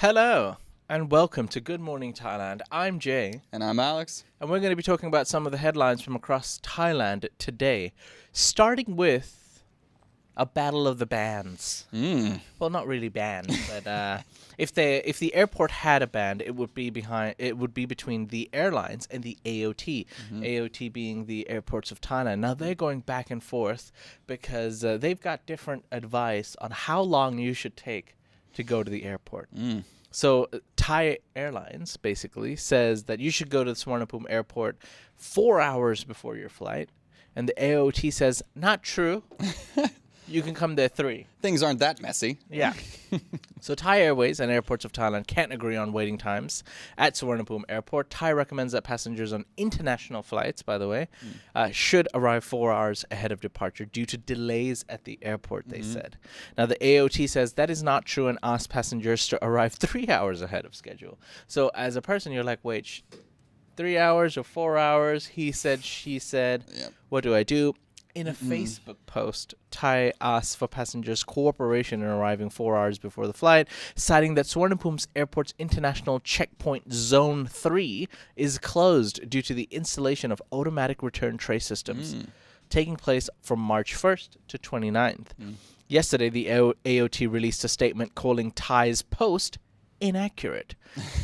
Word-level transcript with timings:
Hello, 0.00 0.56
and 0.90 1.10
welcome 1.10 1.48
to 1.48 1.60
Good 1.60 1.80
Morning 1.80 2.12
Thailand. 2.12 2.60
I'm 2.70 2.98
Jay, 2.98 3.40
And 3.50 3.64
I'm 3.64 3.78
Alex. 3.80 4.24
and 4.40 4.50
we're 4.50 4.60
going 4.60 4.70
to 4.70 4.76
be 4.76 4.82
talking 4.82 5.06
about 5.08 5.26
some 5.26 5.46
of 5.46 5.52
the 5.52 5.58
headlines 5.58 6.02
from 6.02 6.14
across 6.14 6.58
Thailand 6.62 7.26
today, 7.38 7.92
starting 8.32 8.96
with 8.96 9.62
a 10.36 10.44
battle 10.44 10.86
of 10.86 10.98
the 10.98 11.06
bands. 11.06 11.86
Mm. 11.94 12.42
Well, 12.58 12.68
not 12.68 12.86
really 12.86 13.08
bands, 13.08 13.56
but 13.70 13.86
uh, 13.86 14.18
if 14.58 14.70
they 14.74 14.98
if 14.98 15.18
the 15.18 15.34
airport 15.34 15.70
had 15.70 16.02
a 16.02 16.06
band, 16.06 16.42
it 16.42 16.54
would 16.54 16.74
be 16.74 16.90
behind 16.90 17.36
it 17.38 17.56
would 17.56 17.72
be 17.72 17.86
between 17.86 18.26
the 18.26 18.50
airlines 18.52 19.08
and 19.10 19.22
the 19.22 19.38
AOT. 19.46 20.04
AOT 20.30 20.92
being 20.92 21.24
the 21.24 21.48
airports 21.48 21.90
of 21.90 22.02
Thailand. 22.02 22.40
Now 22.40 22.52
they're 22.52 22.74
going 22.74 23.00
back 23.00 23.30
and 23.30 23.42
forth 23.42 23.92
because 24.26 24.84
uh, 24.84 24.98
they've 24.98 25.20
got 25.20 25.46
different 25.46 25.86
advice 25.90 26.54
on 26.60 26.70
how 26.70 27.00
long 27.00 27.38
you 27.38 27.54
should 27.54 27.78
take 27.78 28.15
to 28.56 28.64
go 28.64 28.82
to 28.82 28.90
the 28.90 29.04
airport. 29.04 29.54
Mm. 29.54 29.84
So 30.10 30.48
uh, 30.50 30.60
Thai 30.76 31.18
Airlines 31.34 31.98
basically 31.98 32.56
says 32.56 33.04
that 33.04 33.20
you 33.20 33.30
should 33.30 33.50
go 33.50 33.62
to 33.62 33.72
the 33.72 33.76
Suvarnabhumi 33.76 34.24
airport 34.30 34.78
four 35.14 35.60
hours 35.60 36.04
before 36.04 36.36
your 36.36 36.48
flight, 36.48 36.88
and 37.34 37.46
the 37.46 37.54
AOT 37.58 38.10
says 38.14 38.42
not 38.54 38.82
true. 38.82 39.24
you 40.28 40.42
can 40.42 40.54
come 40.54 40.74
there 40.74 40.88
three. 40.88 41.26
Things 41.40 41.62
aren't 41.62 41.78
that 41.80 42.00
messy. 42.00 42.38
Yeah. 42.50 42.72
so 43.60 43.74
Thai 43.74 44.00
Airways 44.02 44.40
and 44.40 44.50
airports 44.50 44.84
of 44.84 44.92
Thailand 44.92 45.26
can't 45.26 45.52
agree 45.52 45.76
on 45.76 45.92
waiting 45.92 46.18
times 46.18 46.64
at 46.98 47.14
Suvarnabhumi 47.14 47.64
Airport. 47.68 48.10
Thai 48.10 48.32
recommends 48.32 48.72
that 48.72 48.82
passengers 48.84 49.32
on 49.32 49.44
international 49.56 50.22
flights, 50.22 50.62
by 50.62 50.78
the 50.78 50.88
way, 50.88 51.08
uh, 51.54 51.70
should 51.70 52.08
arrive 52.14 52.44
four 52.44 52.72
hours 52.72 53.04
ahead 53.10 53.32
of 53.32 53.40
departure 53.40 53.84
due 53.84 54.06
to 54.06 54.16
delays 54.16 54.84
at 54.88 55.04
the 55.04 55.18
airport. 55.22 55.68
They 55.68 55.82
said. 55.82 56.16
Now 56.58 56.66
the 56.66 56.76
AOT 56.76 57.28
says 57.28 57.52
that 57.54 57.70
is 57.70 57.82
not 57.82 58.04
true 58.04 58.28
and 58.28 58.38
asks 58.42 58.66
passengers 58.66 59.28
to 59.28 59.44
arrive 59.44 59.72
three 59.86 60.08
hours 60.08 60.42
ahead 60.42 60.64
of 60.64 60.74
schedule. 60.74 61.18
So 61.46 61.70
as 61.74 61.96
a 61.96 62.02
person, 62.02 62.32
you're 62.32 62.44
like, 62.44 62.60
wait. 62.62 62.86
Sh- 62.86 63.02
Three 63.76 63.98
hours 63.98 64.38
or 64.38 64.42
four 64.42 64.78
hours, 64.78 65.26
he 65.26 65.52
said, 65.52 65.84
she 65.84 66.18
said. 66.18 66.64
Yep. 66.74 66.92
What 67.10 67.22
do 67.24 67.34
I 67.34 67.42
do? 67.42 67.74
In 68.16 68.28
a 68.28 68.32
mm-hmm. 68.32 68.50
Facebook 68.50 68.96
post, 69.04 69.54
Thai 69.70 70.10
asks 70.22 70.54
for 70.54 70.66
passengers' 70.66 71.22
cooperation 71.22 72.00
in 72.00 72.08
arriving 72.08 72.48
four 72.48 72.74
hours 72.74 72.98
before 72.98 73.26
the 73.26 73.34
flight, 73.34 73.68
citing 73.94 74.36
that 74.36 74.46
Suvarnabhumi 74.46 75.06
Airport's 75.14 75.52
international 75.58 76.20
checkpoint 76.20 76.90
Zone 76.90 77.46
3 77.46 78.08
is 78.34 78.56
closed 78.56 79.28
due 79.28 79.42
to 79.42 79.52
the 79.52 79.68
installation 79.70 80.32
of 80.32 80.40
automatic 80.50 81.02
return 81.02 81.36
tray 81.36 81.58
systems 81.58 82.14
mm. 82.14 82.28
taking 82.70 82.96
place 82.96 83.28
from 83.42 83.60
March 83.60 83.94
1st 83.94 84.38
to 84.48 84.56
29th. 84.56 85.26
Mm. 85.38 85.54
Yesterday, 85.86 86.30
the 86.30 86.46
AOT 86.46 87.30
released 87.30 87.64
a 87.64 87.68
statement 87.68 88.14
calling 88.14 88.50
Thai's 88.50 89.02
post 89.02 89.58
inaccurate. 90.00 90.74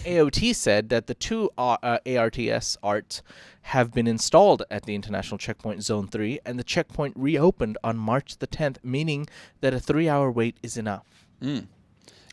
AOT 0.04 0.54
said 0.54 0.88
that 0.90 1.06
the 1.06 1.14
two 1.14 1.50
uh, 1.56 1.76
uh, 1.82 1.98
ARTS 2.06 2.76
arts 2.82 3.22
have 3.62 3.92
been 3.92 4.06
installed 4.06 4.62
at 4.70 4.84
the 4.84 4.94
International 4.94 5.38
Checkpoint 5.38 5.82
Zone 5.82 6.08
3, 6.08 6.40
and 6.44 6.58
the 6.58 6.64
checkpoint 6.64 7.14
reopened 7.16 7.78
on 7.84 7.96
March 7.96 8.38
the 8.38 8.46
10th, 8.46 8.76
meaning 8.82 9.26
that 9.60 9.72
a 9.72 9.80
three 9.80 10.08
hour 10.08 10.30
wait 10.30 10.56
is 10.62 10.76
enough. 10.76 11.06
Mm. 11.40 11.66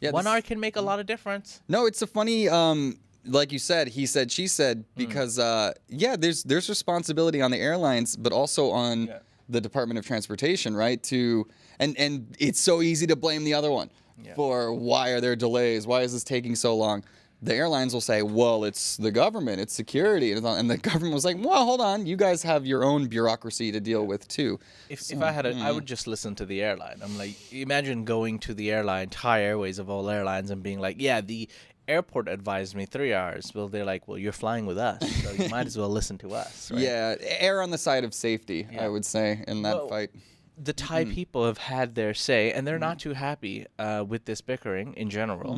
Yeah, 0.02 0.12
One 0.12 0.28
hour 0.28 0.42
can 0.42 0.60
make 0.60 0.76
a 0.76 0.82
lot 0.82 1.00
of 1.00 1.06
difference. 1.06 1.62
No, 1.68 1.86
it's 1.86 2.02
a 2.02 2.08
funny. 2.08 2.48
Um, 2.48 3.00
like 3.26 3.52
you 3.52 3.60
said, 3.60 3.90
he 3.90 4.06
said, 4.06 4.32
she 4.32 4.48
said, 4.48 4.86
because 4.96 5.38
uh, 5.38 5.74
yeah, 5.90 6.16
there's 6.16 6.44
there's 6.44 6.70
responsibility 6.70 7.42
on 7.42 7.52
the 7.52 7.58
airlines, 7.60 8.16
but 8.16 8.32
also 8.32 8.72
on 8.72 9.08
Yeah. 9.08 9.20
the 9.50 9.60
Department 9.60 9.98
of 10.00 10.06
Transportation, 10.06 10.74
right? 10.76 11.04
To 11.04 11.48
and 11.80 11.98
and 11.98 12.34
it's 12.40 12.62
so 12.62 12.82
easy 12.82 13.06
to 13.08 13.16
blame 13.18 13.44
the 13.44 13.54
other 13.54 13.72
one 13.72 13.92
Yeah. 14.24 14.34
for 14.36 14.74
why 14.74 15.10
are 15.10 15.22
there 15.22 15.36
delays? 15.36 15.88
Why 15.88 16.02
is 16.02 16.14
this 16.14 16.24
taking 16.24 16.56
so 16.56 16.76
long? 16.76 17.04
The 17.42 17.56
airlines 17.56 17.94
will 17.94 18.02
say, 18.02 18.22
well, 18.22 18.66
it's 18.66 18.98
the 18.98 19.12
government, 19.12 19.62
it's 19.62 19.74
security, 19.74 20.32
and, 20.32 20.40
it's 20.40 20.44
not- 20.44 20.60
and 20.60 20.70
the 20.70 20.78
government 20.90 21.14
was 21.14 21.24
like, 21.24 21.38
well, 21.40 21.64
hold 21.64 21.80
on, 21.80 22.06
you 22.06 22.18
guys 22.18 22.44
have 22.44 22.66
your 22.66 22.84
own 22.84 23.08
bureaucracy 23.08 23.72
to 23.72 23.80
deal 23.80 24.06
with 24.06 24.28
too. 24.28 24.60
If, 24.90 25.10
if 25.10 25.22
I 25.22 25.32
had 25.32 25.46
it, 25.46 25.56
I 25.56 25.60
mm-hmm. 25.60 25.76
would 25.76 25.86
just 25.86 26.06
listen 26.06 26.36
to 26.36 26.46
the 26.46 26.62
airline. 26.62 27.00
I'm 27.02 27.18
like, 27.18 27.36
imagine 27.54 28.04
going 28.04 28.40
to 28.40 28.54
the 28.54 28.72
airline, 28.72 29.08
Thai 29.08 29.44
Airways 29.44 29.80
of 29.80 29.90
all 29.90 30.10
airlines, 30.10 30.52
and 30.52 30.62
being 30.62 30.82
like, 30.82 30.98
yeah, 31.00 31.22
the 31.22 31.48
airport 31.90 32.28
advised 32.28 32.76
me 32.76 32.86
three 32.86 33.14
hours. 33.14 33.52
Well, 33.54 33.68
they're 33.68 33.86
like, 33.86 34.08
well, 34.08 34.18
you're 34.18 34.32
flying 34.32 34.66
with 34.66 34.78
us, 34.78 35.02
so 35.24 35.32
you 35.32 35.50
might 35.50 35.66
as 35.66 35.78
well 35.78 35.90
listen 35.90 36.18
to 36.20 36.34
us. 36.34 36.72
Right? 36.72 36.82
Yeah, 36.82 37.16
err 37.20 37.62
on 37.62 37.72
the 37.72 37.78
side 37.78 38.04
of 38.04 38.14
safety, 38.14 38.68
Yeah. 38.72 38.86
I 38.86 38.88
would 38.90 39.04
say, 39.06 39.44
in 39.48 39.64
that 39.64 39.76
Well, 39.76 39.88
fight. 39.90 40.12
The 40.62 40.74
Thai 40.74 41.06
people 41.06 41.46
have 41.46 41.58
had 41.58 41.96
their 41.96 42.14
say, 42.14 42.52
and 42.52 42.68
they're 42.68 42.80
not 42.80 43.00
too 43.00 43.14
happy 43.14 43.66
uh, 43.78 44.04
with 44.08 44.26
this 44.26 44.42
bickering 44.42 44.94
in 44.96 45.10
general. 45.10 45.54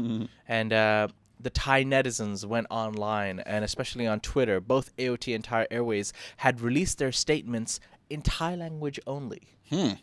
And 0.47 0.71
uh, 0.71 1.07
the 1.39 1.49
Thai 1.49 1.83
netizens 1.83 2.45
went 2.45 2.67
online, 2.69 3.39
and 3.39 3.65
especially 3.65 4.05
on 4.05 4.19
Twitter, 4.19 4.59
both 4.61 4.95
AOT 4.97 5.33
and 5.33 5.43
Thai 5.43 5.65
Airways 5.71 6.13
had 6.37 6.61
released 6.61 6.99
their 6.99 7.11
statements 7.11 7.79
in 8.11 8.21
Thai 8.21 8.53
language 8.55 8.99
only. 9.07 9.41
Hmm. 9.69 9.93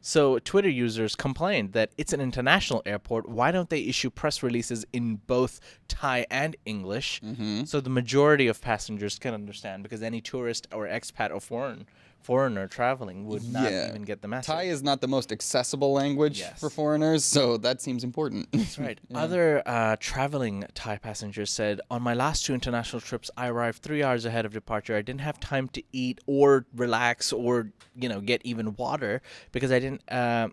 So 0.00 0.38
Twitter 0.38 0.68
users 0.70 1.16
complained 1.16 1.72
that 1.72 1.90
it's 1.98 2.12
an 2.12 2.20
international 2.20 2.82
airport. 2.86 3.28
Why 3.28 3.50
don't 3.50 3.68
they 3.68 3.80
issue 3.82 4.10
press 4.10 4.42
releases 4.42 4.86
in 4.92 5.16
both 5.26 5.60
Thai 5.88 6.24
and 6.30 6.56
English 6.64 7.20
Mm-hmm. 7.20 7.64
so 7.64 7.80
the 7.80 7.90
majority 7.90 8.46
of 8.46 8.60
passengers 8.62 9.18
can 9.18 9.34
understand? 9.34 9.82
Because 9.82 10.02
any 10.02 10.20
tourist 10.20 10.68
or 10.72 10.86
expat 10.86 11.32
or 11.32 11.40
foreign 11.40 11.86
foreigner 12.28 12.66
traveling 12.68 13.24
would 13.24 13.42
not 13.42 13.72
Yeah. 13.72 13.88
even 13.88 14.02
get 14.02 14.20
the 14.20 14.28
message. 14.28 14.48
Thai 14.54 14.64
is 14.64 14.82
not 14.82 15.00
the 15.00 15.08
most 15.08 15.32
accessible 15.32 15.92
language 15.94 16.38
Yes. 16.40 16.60
for 16.60 16.68
foreigners, 16.68 17.24
so 17.24 17.56
that 17.56 17.80
seems 17.80 18.04
important. 18.04 18.48
That's 18.52 18.78
right. 18.78 18.98
Other 19.14 19.62
uh, 19.64 19.96
traveling 19.98 20.66
Thai 20.74 20.98
passengers 20.98 21.50
said, 21.50 21.80
On 21.90 22.02
my 22.02 22.12
last 22.12 22.44
two 22.44 22.52
international 22.52 23.00
trips, 23.00 23.30
I 23.38 23.48
arrived 23.48 23.78
three 23.82 24.02
hours 24.02 24.26
ahead 24.26 24.44
of 24.44 24.52
departure. 24.52 24.94
I 24.94 25.00
didn't 25.00 25.22
have 25.22 25.40
time 25.40 25.68
to 25.68 25.82
eat 25.90 26.20
or 26.26 26.66
relax 26.74 27.32
or, 27.32 27.72
you 27.96 28.10
know, 28.10 28.20
get 28.20 28.42
even 28.44 28.76
water 28.76 29.22
because 29.52 29.72
I 29.72 29.78
didn't. 29.78 30.02
Uh, 30.10 30.48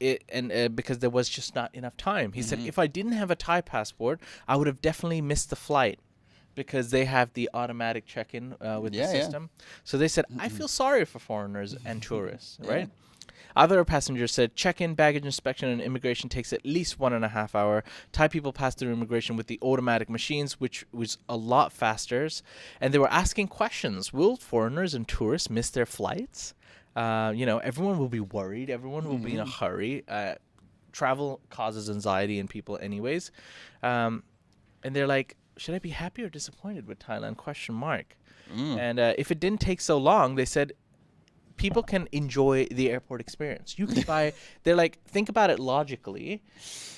it, 0.00 0.24
and 0.30 0.50
uh, 0.50 0.68
because 0.68 0.98
there 0.98 1.10
was 1.10 1.28
just 1.28 1.54
not 1.54 1.72
enough 1.74 1.96
time. 1.96 2.32
He 2.32 2.40
Mm-hmm. 2.40 2.48
said, 2.48 2.58
if 2.60 2.76
I 2.78 2.86
didn't 2.88 3.12
have 3.12 3.30
a 3.30 3.36
Thai 3.36 3.60
passport, 3.60 4.18
I 4.48 4.56
would 4.56 4.66
have 4.66 4.80
definitely 4.80 5.20
missed 5.20 5.50
the 5.50 5.56
flight 5.56 6.00
because 6.54 6.90
they 6.90 7.04
have 7.04 7.32
the 7.34 7.48
automatic 7.54 8.06
check-in 8.06 8.54
uh, 8.60 8.78
with 8.82 8.94
Yeah, 8.94 9.06
the 9.06 9.12
yeah. 9.14 9.20
system. 9.22 9.50
So 9.84 9.96
they 9.98 10.08
said, 10.08 10.24
I 10.38 10.48
feel 10.48 10.68
sorry 10.68 11.04
for 11.04 11.18
foreigners 11.18 11.76
and 11.84 12.02
tourists, 12.10 12.58
right? 12.62 12.88
Other 13.56 13.84
passengers 13.84 14.30
said 14.32 14.54
check-in, 14.54 14.94
baggage 14.94 15.24
inspection, 15.24 15.68
and 15.68 15.80
immigration 15.80 16.28
takes 16.28 16.52
at 16.52 16.64
least 16.64 17.00
one 17.00 17.12
and 17.12 17.24
a 17.24 17.28
half 17.28 17.54
hour. 17.56 17.82
Thai 18.12 18.28
people 18.28 18.52
passed 18.52 18.78
through 18.78 18.92
immigration 18.92 19.36
with 19.36 19.48
the 19.48 19.58
automatic 19.60 20.08
machines, 20.08 20.60
which 20.60 20.84
was 20.92 21.18
a 21.28 21.36
lot 21.36 21.72
faster. 21.72 22.28
And 22.80 22.94
they 22.94 22.98
were 22.98 23.10
asking 23.10 23.48
questions: 23.48 24.12
Will 24.12 24.36
foreigners 24.36 24.94
and 24.94 25.06
tourists 25.08 25.50
miss 25.50 25.68
their 25.70 25.86
flights? 25.86 26.54
Uh, 26.94 27.32
you 27.34 27.44
know, 27.44 27.58
everyone 27.58 27.98
will 27.98 28.08
be 28.08 28.20
worried. 28.20 28.70
Everyone 28.70 29.08
will 29.08 29.18
be 29.18 29.34
in 29.34 29.40
a 29.40 29.46
hurry. 29.46 30.04
Uh, 30.06 30.34
travel 30.92 31.40
causes 31.50 31.90
anxiety 31.90 32.38
in 32.38 32.46
people, 32.46 32.78
anyways. 32.80 33.32
Um, 33.82 34.22
and 34.84 34.94
they're 34.94 35.06
like, 35.08 35.36
should 35.60 35.74
I 35.74 35.78
be 35.78 35.90
happy 35.90 36.22
or 36.24 36.30
disappointed 36.30 36.86
with 36.88 36.98
Thailand? 36.98 37.36
Question 37.36 37.74
mark. 37.74 38.16
And 38.86 38.98
uh, 38.98 39.14
if 39.16 39.30
it 39.30 39.38
didn't 39.38 39.60
take 39.60 39.80
so 39.80 39.96
long, 39.96 40.34
they 40.34 40.44
said 40.56 40.72
people 41.56 41.82
can 41.84 42.08
enjoy 42.10 42.66
the 42.78 42.90
airport 42.90 43.20
experience. 43.20 43.78
You 43.78 43.86
can 43.86 44.02
buy. 44.14 44.32
They're 44.64 44.74
like, 44.84 44.94
think 45.04 45.28
about 45.28 45.50
it 45.50 45.60
logically. 45.60 46.42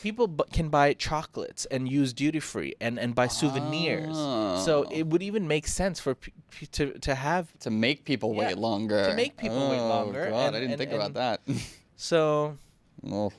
People 0.03 0.27
bu- 0.29 0.45
can 0.53 0.69
buy 0.71 0.95
chocolates 0.95 1.67
and 1.67 1.91
use 1.91 2.15
duty 2.15 2.41
free 2.41 2.73
and 2.81 2.99
and 2.99 3.15
buy 3.15 3.27
souvenirs. 3.27 4.17
So 4.65 4.73
Oh. 4.87 4.99
it 4.99 5.05
would 5.09 5.23
even 5.23 5.47
make 5.47 5.67
sense 5.67 6.01
for 6.01 6.15
p- 6.15 6.33
p- 6.51 6.67
to 6.77 6.85
to 7.01 7.15
have. 7.15 7.45
to 7.67 7.71
make 7.71 7.99
people 8.07 8.31
Yeah, 8.33 8.47
wait 8.47 8.59
longer. 8.59 9.05
To 9.11 9.15
make 9.15 9.37
people 9.37 9.69
wait 9.73 9.81
longer. 9.97 10.29
Oh, 10.29 10.31
longer 10.31 10.31
God, 10.31 10.47
and- 10.47 10.57
I 10.57 10.61
didn't 10.61 10.73
and- 10.73 10.79
think 10.79 10.93
and- 10.93 11.01
about 11.03 11.15
that. 11.15 11.39
So 11.97 12.57
well, 13.03 13.33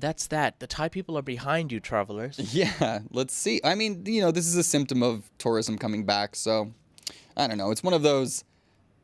that's 0.00 0.26
that. 0.28 0.60
The 0.60 0.66
Thai 0.66 0.88
people 0.88 1.16
are 1.18 1.22
behind 1.22 1.72
you, 1.72 1.80
travelers. 1.80 2.38
yeah, 2.54 3.00
let's 3.10 3.34
see. 3.34 3.60
I 3.64 3.74
mean, 3.74 4.04
you 4.06 4.20
know, 4.20 4.30
this 4.30 4.46
is 4.46 4.56
a 4.56 4.62
symptom 4.62 5.02
of 5.02 5.30
tourism 5.38 5.78
coming 5.78 6.04
back, 6.04 6.36
so 6.36 6.72
I 7.36 7.46
don't 7.46 7.58
know. 7.58 7.70
It's 7.70 7.82
one 7.82 7.94
of 7.94 8.02
those. 8.02 8.44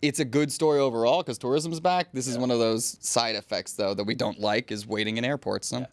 It's 0.02 0.20
a 0.20 0.26
good 0.26 0.52
story 0.52 0.78
overall 0.78 1.22
because 1.22 1.38
tourism's 1.38 1.80
back. 1.80 2.08
This 2.12 2.26
is 2.26 2.36
one 2.36 2.50
of 2.50 2.58
those 2.58 2.98
side 3.00 3.34
effects, 3.34 3.72
though, 3.72 3.94
that 3.94 4.04
we 4.04 4.14
don't 4.14 4.38
like 4.38 4.70
is 4.70 4.86
waiting 4.86 5.16
in 5.16 5.24
airports. 5.24 5.68
So, 5.68 5.78
don't. 5.78 5.88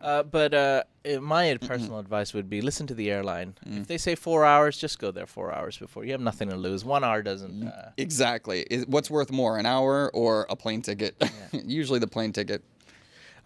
Uh, 0.00 0.22
but 0.22 0.54
uh, 0.54 0.84
uh, 1.04 1.20
my 1.20 1.56
personal 1.60 1.98
advice 1.98 2.32
would 2.32 2.48
be 2.48 2.60
listen 2.60 2.86
to 2.86 2.94
the 2.94 3.10
airline. 3.10 3.56
If 3.66 3.88
they 3.88 3.98
say 3.98 4.14
four 4.14 4.44
hours, 4.44 4.78
just 4.78 5.00
go 5.00 5.10
there 5.10 5.26
four 5.26 5.52
hours 5.52 5.76
before. 5.76 6.04
You 6.04 6.12
have 6.12 6.20
nothing 6.20 6.48
to 6.50 6.56
lose. 6.56 6.84
One 6.84 7.02
hour 7.02 7.20
doesn't. 7.20 7.64
Uh, 7.66 7.90
exactly. 7.96 8.64
Is, 8.70 8.86
what's 8.86 9.10
worth 9.10 9.32
more, 9.32 9.58
an 9.58 9.66
hour 9.66 10.08
or 10.14 10.46
a 10.48 10.56
plane 10.56 10.80
ticket? 10.80 11.20
Usually 11.52 11.98
the 11.98 12.06
plane 12.06 12.32
ticket. 12.32 12.62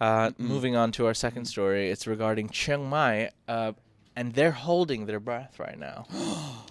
Uh, 0.03 0.31
Moving 0.37 0.75
on 0.75 0.91
to 0.91 1.05
our 1.05 1.13
second 1.13 1.45
story, 1.45 1.89
it's 1.89 2.05
regarding 2.07 2.49
Chiang 2.49 2.89
Mai, 2.89 3.29
uh, 3.47 3.71
and 4.17 4.33
they're 4.33 4.51
holding 4.51 5.05
their 5.05 5.21
breath 5.21 5.57
right 5.59 5.79
now. 5.79 6.05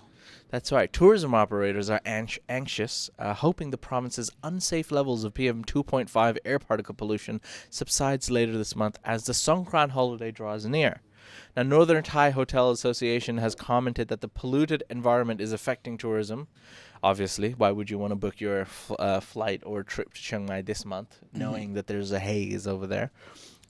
That's 0.51 0.71
right. 0.71 0.93
Tourism 0.93 1.33
operators 1.35 1.89
are 1.89 2.03
anx- 2.05 2.39
anxious, 2.51 3.09
uh, 3.19 3.33
hoping 3.33 3.71
the 3.71 3.79
province's 3.79 4.31
unsafe 4.43 4.93
levels 4.93 5.25
of 5.25 5.33
PM 5.33 5.65
2.5 5.65 6.37
air 6.45 6.59
particle 6.59 6.95
pollution 6.95 7.41
subsides 7.71 8.31
later 8.31 8.53
this 8.53 8.77
month 8.77 8.99
as 9.03 9.25
the 9.25 9.33
Songkran 9.33 9.93
holiday 9.93 10.31
draws 10.31 10.67
near. 10.67 11.01
Now, 11.57 11.63
Northern 11.63 12.03
Thai 12.03 12.31
Hotel 12.31 12.71
Association 12.71 13.39
has 13.39 13.55
commented 13.55 14.09
that 14.09 14.21
the 14.21 14.29
polluted 14.29 14.83
environment 14.91 15.41
is 15.41 15.55
affecting 15.55 15.97
tourism. 15.97 16.49
Obviously, 17.03 17.53
why 17.53 17.71
would 17.73 17.91
you 17.91 17.99
want 17.99 18.13
to 18.13 18.17
book 18.17 18.41
your 18.41 18.61
f- 18.61 18.93
uh, 18.99 19.21
flight 19.21 19.63
or 19.67 19.83
trip 19.83 20.15
to 20.15 20.21
Chiang 20.21 20.47
Mai 20.47 20.63
this 20.63 20.85
month, 20.85 21.19
knowing 21.33 21.75
that 21.75 21.89
there's 21.89 22.13
a 22.13 22.21
haze 22.21 22.67
over 22.67 22.87
there? 22.87 23.11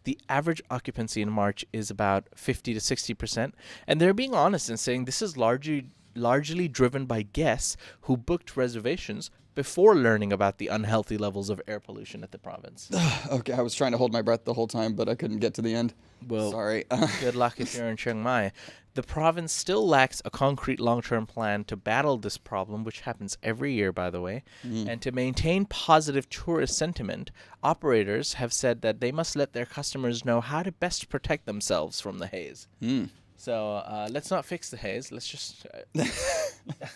The 0.05 0.19
average 0.29 0.61
occupancy 0.70 1.23
in 1.23 1.31
March 1.31 1.64
is 1.73 1.90
about 1.90 2.29
50 2.34 2.75
to 2.75 2.81
60 2.81 3.14
percent, 3.14 3.55
and 3.87 4.00
they're 4.00 4.12
being 4.12 4.34
honest 4.34 4.69
in 4.69 4.76
saying 4.76 5.05
this 5.05 5.23
is 5.23 5.37
largely 5.37 5.87
largely 6.14 6.69
driven 6.69 7.06
by 7.06 7.23
guests 7.23 7.76
who 8.02 8.17
booked 8.19 8.55
reservations 8.56 9.31
before 9.55 9.94
learning 9.94 10.32
about 10.32 10.58
the 10.58 10.69
unhealthy 10.69 11.17
levels 11.17 11.49
of 11.49 11.61
air 11.67 11.81
pollution 11.81 12.23
at 12.23 12.32
the 12.32 12.38
province. 12.38 12.90
Okay, 13.31 13.52
I 13.55 13.62
was 13.62 13.75
trying 13.75 13.93
to 13.93 13.99
hold 13.99 14.12
my 14.12 14.20
breath 14.20 14.44
the 14.44 14.52
whole 14.55 14.67
time, 14.67 14.94
but 14.94 15.08
I 15.08 15.14
couldn't 15.14 15.38
get 15.38 15.55
to 15.55 15.62
the 15.62 15.75
end. 15.75 15.94
Well, 16.29 16.51
Sorry. 16.51 16.85
Good 17.21 17.35
luck 17.35 17.61
if 17.61 17.75
you're 17.75 17.89
in 17.89 17.97
Chiang 17.97 18.23
Mai. 18.23 18.53
The 18.95 19.03
province 19.03 19.53
still 19.55 19.89
lacks 19.89 20.21
a 20.25 20.31
concrete 20.31 20.79
long 20.79 21.01
term 21.01 21.27
plan 21.27 21.65
to 21.65 21.77
battle 21.77 22.19
this 22.19 22.37
problem, 22.37 22.85
which 22.85 23.01
happens 23.01 23.39
every 23.43 23.73
year, 23.73 23.91
by 23.91 24.11
the 24.11 24.21
way. 24.21 24.43
And 24.63 25.01
to 25.01 25.13
maintain 25.13 25.65
positive 25.65 26.29
tourist 26.29 26.77
sentiment, 26.77 27.31
operators 27.63 28.35
have 28.35 28.53
said 28.53 28.83
that 28.83 29.01
they 29.01 29.11
must 29.11 29.35
let 29.35 29.55
their 29.55 29.65
customers 29.65 30.25
know 30.27 30.43
how 30.43 30.63
to 30.63 30.73
best 30.73 31.09
protect 31.09 31.47
themselves 31.47 32.01
from 32.03 32.19
the 32.19 32.27
haze. 32.27 32.69
Hmm. 32.81 33.05
So 33.37 33.77
uh, 33.77 34.09
let's 34.11 34.31
not 34.31 34.45
fix 34.45 34.69
the 34.71 34.77
haze. 34.77 35.11
Let's 35.11 35.27
just. 35.29 35.67
Uh, 35.99 36.05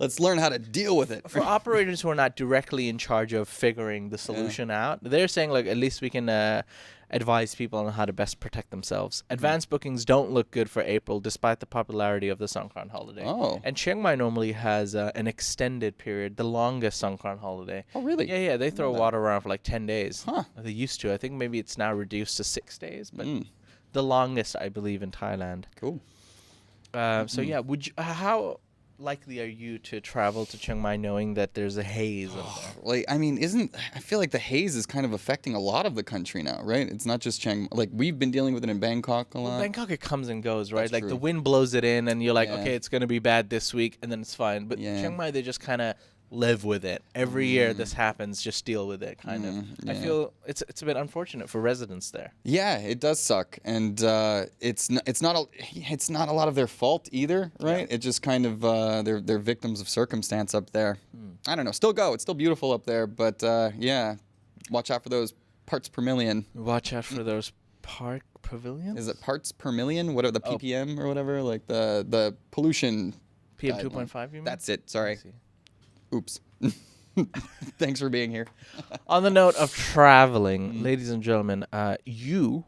Let's 0.00 0.18
learn 0.18 0.38
how 0.38 0.48
to 0.48 0.58
deal 0.58 0.96
with 0.96 1.10
it. 1.10 1.30
for 1.30 1.40
operators 1.40 2.00
who 2.00 2.08
are 2.10 2.14
not 2.14 2.36
directly 2.36 2.88
in 2.88 2.98
charge 2.98 3.32
of 3.32 3.48
figuring 3.48 4.08
the 4.10 4.18
solution 4.18 4.70
out, 4.70 4.98
they're 5.02 5.28
saying 5.28 5.50
like 5.50 5.66
at 5.66 5.76
least 5.76 6.00
we 6.00 6.10
can 6.10 6.28
uh, 6.28 6.62
advise 7.10 7.54
people 7.54 7.78
on 7.78 7.92
how 7.92 8.04
to 8.04 8.12
best 8.12 8.38
protect 8.40 8.70
themselves. 8.70 9.22
Mm-hmm. 9.22 9.34
Advance 9.34 9.66
bookings 9.66 10.04
don't 10.04 10.30
look 10.30 10.50
good 10.50 10.68
for 10.70 10.82
April, 10.82 11.20
despite 11.20 11.60
the 11.60 11.66
popularity 11.66 12.28
of 12.28 12.38
the 12.38 12.46
Songkran 12.46 12.90
holiday. 12.90 13.22
Oh. 13.24 13.60
And 13.64 13.76
Chiang 13.76 14.02
Mai 14.02 14.14
normally 14.14 14.52
has 14.52 14.94
uh, 14.94 15.10
an 15.14 15.26
extended 15.26 15.96
period, 15.98 16.36
the 16.36 16.44
longest 16.44 17.02
Songkran 17.02 17.38
holiday. 17.40 17.84
Oh, 17.94 18.02
really? 18.02 18.28
Yeah, 18.28 18.38
yeah, 18.38 18.56
they 18.56 18.70
throw 18.70 18.90
water 18.92 19.18
around 19.18 19.40
for 19.42 19.48
like 19.48 19.62
ten 19.62 19.86
days. 19.86 20.24
Huh. 20.24 20.44
They 20.56 20.70
used 20.72 21.00
to. 21.00 21.12
I 21.12 21.16
think 21.16 21.34
maybe 21.34 21.58
it's 21.58 21.78
now 21.78 21.92
reduced 21.92 22.36
to 22.38 22.44
six 22.44 22.78
days, 22.78 23.10
but 23.10 23.26
Mm, 23.26 23.46
the 23.92 24.02
longest, 24.02 24.56
I 24.60 24.68
believe, 24.68 25.02
in 25.02 25.10
Thailand. 25.10 25.64
cool. 25.76 26.00
Uh, 26.94 27.26
so 27.26 27.40
Mm-hmm. 27.42 27.50
yeah, 27.50 27.58
would 27.60 27.86
you, 27.86 27.92
how 27.98 28.60
likely 28.98 29.40
are 29.40 29.44
you 29.46 29.78
to 29.78 30.00
travel 30.00 30.44
to 30.46 30.58
Chiang 30.58 30.80
Mai 30.80 30.96
knowing 30.96 31.34
that 31.34 31.54
there's 31.54 31.76
a 31.76 31.82
haze? 31.82 32.30
Like, 32.82 33.04
I 33.08 33.18
mean, 33.18 33.36
isn't 33.38 33.74
I 33.94 33.98
feel 33.98 34.18
like 34.18 34.30
the 34.30 34.38
haze 34.38 34.74
is 34.74 34.86
kind 34.86 35.04
of 35.04 35.12
affecting 35.12 35.54
a 35.54 35.58
lot 35.58 35.84
of 35.84 35.94
the 35.94 36.02
country 36.02 36.42
now, 36.42 36.60
right? 36.62 36.88
It's 36.88 37.04
not 37.04 37.20
just 37.20 37.40
Chiang. 37.40 37.68
Like 37.70 37.90
we've 37.92 38.18
been 38.18 38.30
dealing 38.30 38.54
with 38.54 38.64
it 38.64 38.70
in 38.70 38.78
Bangkok 38.78 39.34
a 39.34 39.38
lot. 39.38 39.50
Well, 39.50 39.60
Bangkok 39.60 39.90
it 39.90 40.00
comes 40.00 40.28
and 40.28 40.42
goes, 40.42 40.72
right? 40.72 40.82
That's 40.82 40.92
like 40.92 41.08
the 41.08 41.16
wind 41.16 41.44
blows 41.44 41.74
it 41.74 41.84
in, 41.84 42.08
and 42.08 42.22
you're 42.22 42.32
like, 42.34 42.48
Yeah. 42.48 42.56
okay, 42.56 42.74
it's 42.74 42.88
gonna 42.88 43.06
be 43.06 43.18
bad 43.18 43.50
this 43.50 43.74
week, 43.74 43.98
and 44.00 44.10
then 44.10 44.20
it's 44.20 44.34
fine. 44.34 44.66
But 44.66 44.78
Yeah. 44.78 45.00
Chiang 45.00 45.16
Mai, 45.16 45.30
they 45.30 45.42
just 45.42 45.60
kind 45.60 45.82
of 45.82 45.96
live 46.30 46.64
with 46.64 46.84
it. 46.84 47.02
Every 47.14 47.46
year 47.46 47.72
this 47.72 47.92
happens, 47.92 48.42
just 48.42 48.64
deal 48.64 48.86
with 48.86 49.02
it, 49.02 49.18
kind 49.18 49.44
Mm, 49.44 49.82
of. 49.82 49.88
I 49.90 49.94
feel 49.94 50.32
it's 50.46 50.62
it's 50.68 50.82
a 50.82 50.84
bit 50.84 50.96
unfortunate 50.96 51.48
for 51.48 51.60
residents 51.60 52.10
there. 52.10 52.32
Yeah, 52.44 52.78
it 52.78 53.00
does 53.00 53.18
suck, 53.18 53.58
and 53.64 54.02
uh, 54.02 54.44
it's 54.60 54.90
n- 54.90 55.00
it's 55.06 55.22
not 55.22 55.36
a 55.36 55.44
it's 55.74 56.10
not 56.10 56.28
a 56.28 56.32
lot 56.32 56.48
of 56.48 56.54
their 56.54 56.66
fault 56.66 57.08
either, 57.12 57.50
right? 57.60 57.86
It 57.90 57.98
just 57.98 58.22
kind 58.22 58.44
of 58.46 58.64
uh, 58.64 59.02
they're 59.02 59.20
they're 59.20 59.38
victims 59.38 59.80
of 59.80 59.88
circumstance 59.88 60.54
up 60.54 60.70
there. 60.70 60.98
Hmm. 61.16 61.30
I 61.46 61.54
don't 61.56 61.64
know. 61.64 61.72
Still 61.72 61.92
go. 61.92 62.12
It's 62.12 62.22
still 62.22 62.34
beautiful 62.34 62.72
up 62.72 62.84
there, 62.84 63.06
but 63.06 63.42
uh, 63.42 63.70
yeah, 63.78 64.16
watch 64.70 64.90
out 64.90 65.02
for 65.02 65.08
those 65.08 65.32
parts 65.66 65.88
per 65.88 66.02
million. 66.02 66.44
Watch 66.54 66.92
out 66.92 67.04
for 67.06 67.22
those 67.32 67.52
park 67.82 68.22
pavilions. 68.42 68.98
Is 68.98 69.08
it 69.08 69.18
parts 69.20 69.50
per 69.52 69.72
million? 69.72 70.14
What 70.14 70.24
are 70.26 70.30
the 70.30 70.40
Oh. 70.44 70.58
ppm 70.58 70.98
or 70.98 71.08
whatever? 71.08 71.42
Like 71.42 71.66
the 71.66 72.04
the 72.08 72.36
pollution. 72.50 73.14
PM 73.56 73.80
two 73.80 73.90
point 73.90 74.08
five. 74.10 74.30
You 74.32 74.38
mean? 74.40 74.44
That's 74.44 74.68
it. 74.68 74.88
Sorry. 74.90 75.18
Oops. 76.14 76.40
Thanks 77.78 78.00
for 78.00 78.08
being 78.08 78.30
here. 78.30 78.46
On 79.08 79.22
the 79.22 79.30
note 79.30 79.56
of 79.56 79.74
traveling, 79.74 80.82
ladies 80.82 81.10
and 81.10 81.22
gentlemen, 81.22 81.66
uh, 81.72 81.96
you 82.04 82.64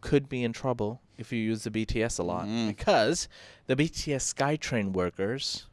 could 0.00 0.28
be 0.28 0.44
in 0.44 0.52
trouble 0.52 1.00
if 1.18 1.32
you 1.32 1.38
use 1.40 1.64
the 1.64 1.70
BTS 1.70 2.18
a 2.18 2.22
lot 2.22 2.46
Mm. 2.46 2.68
because 2.68 3.28
the 3.66 3.74
BTS 3.76 4.34
SkyTrain 4.34 4.92
workers 4.92 5.66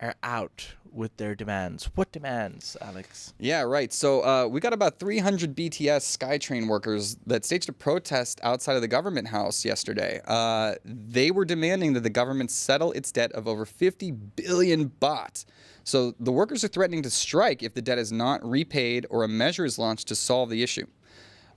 are 0.00 0.14
out 0.22 0.74
with 0.92 1.16
their 1.16 1.34
demands. 1.34 1.90
What 1.94 2.10
demands, 2.12 2.76
Alex? 2.80 3.32
Yeah, 3.38 3.62
right. 3.62 3.92
So 3.92 4.24
uh, 4.24 4.46
we 4.48 4.60
got 4.60 4.72
about 4.72 4.98
300 4.98 5.54
BTS 5.56 6.18
SkyTrain 6.18 6.68
workers 6.68 7.16
that 7.26 7.44
staged 7.44 7.68
a 7.68 7.72
protest 7.72 8.40
outside 8.42 8.74
of 8.74 8.82
the 8.82 8.88
government 8.88 9.28
house 9.28 9.64
yesterday. 9.64 10.20
Uh, 10.26 10.74
they 10.84 11.30
were 11.30 11.44
demanding 11.44 11.92
that 11.92 12.02
the 12.02 12.10
government 12.10 12.50
settle 12.50 12.92
its 12.92 13.12
debt 13.12 13.32
of 13.32 13.46
over 13.46 13.64
50 13.64 14.10
billion 14.10 14.90
baht. 15.00 15.44
So 15.84 16.14
the 16.18 16.32
workers 16.32 16.64
are 16.64 16.68
threatening 16.68 17.02
to 17.02 17.10
strike 17.10 17.62
if 17.62 17.74
the 17.74 17.82
debt 17.82 17.98
is 17.98 18.12
not 18.12 18.44
repaid 18.44 19.06
or 19.10 19.24
a 19.24 19.28
measure 19.28 19.64
is 19.64 19.78
launched 19.78 20.08
to 20.08 20.14
solve 20.14 20.50
the 20.50 20.62
issue. 20.62 20.86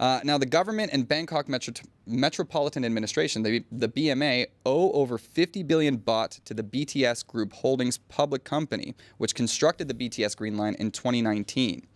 Uh, 0.03 0.19
now, 0.25 0.37
the 0.37 0.45
government 0.45 0.91
and 0.91 1.07
Bangkok 1.07 1.47
Metro- 1.47 1.73
Metropolitan 2.05 2.83
Administration, 2.83 3.41
the, 3.41 3.63
the 3.71 3.87
BMA, 3.87 4.47
owe 4.65 4.91
over 4.91 5.17
50 5.17 5.63
billion 5.63 5.97
baht 5.97 6.43
to 6.43 6.53
the 6.53 6.61
BTS 6.61 7.25
Group 7.25 7.53
Holdings 7.53 7.99
public 8.09 8.43
company, 8.43 8.95
which 9.17 9.33
constructed 9.33 9.87
the 9.87 9.93
BTS 9.93 10.35
Green 10.35 10.57
Line 10.57 10.75
in 10.77 10.91
2019. 10.91 11.87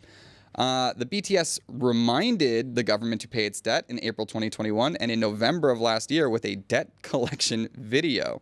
Uh, 0.56 0.94
the 0.95 1.06
BTS 1.06 1.59
reminded 1.68 2.75
the 2.75 2.83
government 2.83 3.19
to 3.19 3.27
pay 3.27 3.45
its 3.45 3.59
debt 3.59 3.83
in 3.89 4.00
April 4.01 4.25
2021 4.25 4.95
and 4.95 5.12
in 5.12 5.19
November 5.19 5.69
of 5.69 5.81
last 5.81 6.09
year 6.09 6.30
with 6.30 6.45
a 6.45 6.56
debt 6.56 6.89
collection 7.01 7.68
video. 7.75 8.42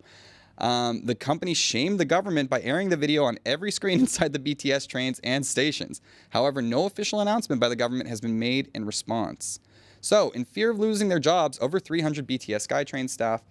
Um, 0.58 1.02
the 1.06 1.16
company 1.16 1.54
shamed 1.54 2.00
the 2.00 2.06
government 2.06 2.50
by 2.50 2.62
airing 2.62 2.90
the 2.90 2.98
video 2.98 3.24
on 3.26 3.38
every 3.46 3.72
screen 3.72 4.00
inside 4.02 4.34
the 4.34 4.40
BTS 4.40 4.88
trains 4.88 5.20
and 5.24 5.46
stations. 5.46 6.02
However, 6.30 6.62
no 6.62 6.86
official 6.86 7.20
announcement 7.20 7.60
by 7.60 7.70
the 7.70 7.76
government 7.76 8.10
has 8.10 8.22
been 8.22 8.40
made 8.40 8.70
in 8.74 8.86
response. 8.86 9.60
So, 10.02 10.30
in 10.32 10.46
fear 10.46 10.70
of 10.70 10.78
losing 10.78 11.10
their 11.10 11.20
jobs, 11.20 11.58
over 11.60 11.80
300 11.80 12.28
BTS 12.28 12.68
SkyTrain 12.68 13.10
staff 13.10 13.42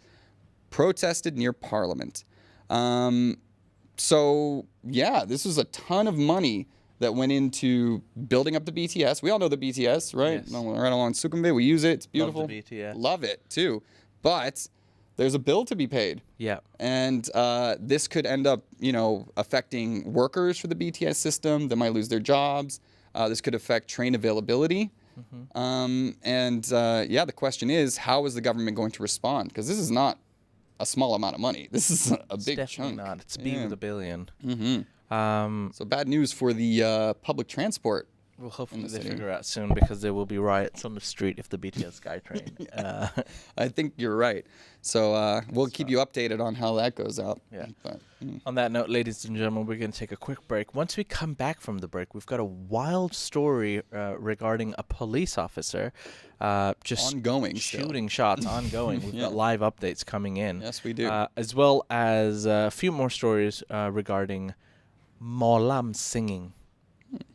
protested 0.70 1.36
near 1.36 1.52
Parliament. 1.52 2.24
Um, 2.70 3.38
so, 3.96 4.66
yeah, 4.84 5.24
this 5.24 5.44
was 5.44 5.58
a 5.58 5.64
ton 5.64 6.06
of 6.06 6.16
money 6.16 6.68
that 7.00 7.14
went 7.14 7.32
into 7.32 8.02
building 8.28 8.56
up 8.56 8.64
the 8.64 8.72
BTS. 8.72 9.20
We 9.22 9.30
all 9.30 9.38
know 9.38 9.48
the 9.48 9.56
BTS, 9.56 10.16
right? 10.16 10.42
Yes. 10.46 10.50
Right 10.50 10.92
along 10.92 11.12
Sukhumvit, 11.14 11.54
we 11.54 11.64
use 11.64 11.84
it. 11.84 11.92
It's 11.92 12.06
beautiful. 12.06 12.42
Love 12.42 12.48
the 12.48 12.62
BTS. 12.62 12.92
Love 12.96 13.24
it 13.24 13.42
too. 13.50 13.82
But 14.22 14.66
there's 15.16 15.34
a 15.34 15.38
bill 15.38 15.64
to 15.66 15.76
be 15.76 15.86
paid. 15.86 16.22
Yeah. 16.38 16.58
And 16.80 17.28
uh, 17.34 17.76
this 17.80 18.08
could 18.08 18.26
end 18.26 18.46
up, 18.46 18.64
you 18.78 18.92
know, 18.92 19.28
affecting 19.36 20.12
workers 20.12 20.58
for 20.58 20.66
the 20.66 20.74
BTS 20.74 21.16
system. 21.16 21.68
They 21.68 21.76
might 21.76 21.92
lose 21.92 22.08
their 22.08 22.20
jobs. 22.20 22.80
Uh, 23.14 23.28
this 23.28 23.40
could 23.40 23.54
affect 23.54 23.88
train 23.88 24.14
availability. 24.14 24.90
Mm-hmm. 25.18 25.56
Um, 25.58 26.16
and 26.24 26.70
uh, 26.72 27.04
yeah, 27.08 27.24
the 27.24 27.32
question 27.32 27.70
is, 27.70 27.96
how 27.96 28.26
is 28.26 28.34
the 28.34 28.40
government 28.40 28.76
going 28.76 28.90
to 28.92 29.02
respond? 29.02 29.50
Because 29.50 29.68
this 29.68 29.78
is 29.78 29.90
not 29.90 30.18
a 30.80 30.86
small 30.86 31.14
amount 31.14 31.34
of 31.36 31.40
money. 31.40 31.68
This 31.72 31.90
is 31.90 32.10
a 32.10 32.18
It's 32.32 32.44
big 32.44 32.56
definitely 32.56 32.96
chunk. 32.96 33.08
not. 33.08 33.20
It's 33.20 33.36
B 33.36 33.50
Yeah. 33.50 33.62
with 33.64 33.72
a 33.72 33.76
billion. 33.76 34.28
hmm 34.42 34.80
Um, 35.14 35.70
So 35.72 35.84
bad 35.84 36.08
news 36.08 36.32
for 36.32 36.52
the 36.52 36.82
uh, 36.82 37.14
public 37.14 37.46
transport. 37.46 38.08
Well, 38.38 38.50
hopefully 38.50 38.82
the 38.82 38.98
they 38.98 39.08
figure 39.10 39.30
out 39.30 39.46
soon 39.46 39.72
because 39.74 40.00
there 40.00 40.12
will 40.12 40.26
be 40.26 40.38
riots 40.38 40.84
on 40.84 40.94
the 40.94 41.00
street 41.00 41.38
if 41.38 41.48
the 41.48 41.58
BTS 41.58 42.00
SkyTrain. 42.00 42.66
uh, 42.84 43.22
I 43.58 43.68
think 43.68 43.94
you're 43.96 44.16
right. 44.16 44.44
So 44.82 45.14
uh, 45.14 45.42
we'll 45.50 45.68
keep 45.68 45.88
you 45.88 45.98
updated 45.98 46.40
on 46.40 46.54
how 46.54 46.74
that 46.74 46.94
goes 46.94 47.18
out. 47.18 47.40
Yeah. 47.52 47.66
But, 47.82 48.00
mm. 48.22 48.40
On 48.44 48.54
that 48.56 48.72
note, 48.72 48.90
ladies 48.90 49.24
and 49.24 49.36
gentlemen, 49.36 49.66
we're 49.66 49.76
going 49.76 49.92
to 49.92 49.98
take 49.98 50.12
a 50.12 50.16
quick 50.16 50.46
break. 50.48 50.74
Once 50.74 50.96
we 50.96 51.04
come 51.04 51.34
back 51.34 51.60
from 51.60 51.78
the 51.78 51.88
break, 51.88 52.12
we've 52.12 52.26
got 52.26 52.40
a 52.40 52.44
wild 52.44 53.14
story 53.14 53.82
uh, 53.92 54.16
regarding 54.18 54.74
a 54.76 54.82
police 54.82 55.38
officer 55.38 55.92
uh, 56.40 56.74
just 56.82 57.14
Ongoing 57.14 57.56
still. 57.56 57.86
shooting 57.86 58.08
shots 58.08 58.44
ongoing. 58.44 59.00
We've 59.04 59.18
got 59.18 59.32
live 59.32 59.60
updates 59.60 60.04
coming 60.04 60.36
in. 60.36 60.60
Yes, 60.60 60.84
we 60.84 60.92
do. 60.92 61.08
Uh, 61.08 61.28
as 61.36 61.54
well 61.54 61.86
as 61.88 62.44
a 62.44 62.70
few 62.70 62.92
more 62.92 63.08
stories 63.08 63.62
uh, 63.70 63.90
regarding 63.92 64.52
Molam 65.22 65.94
singing 65.96 66.52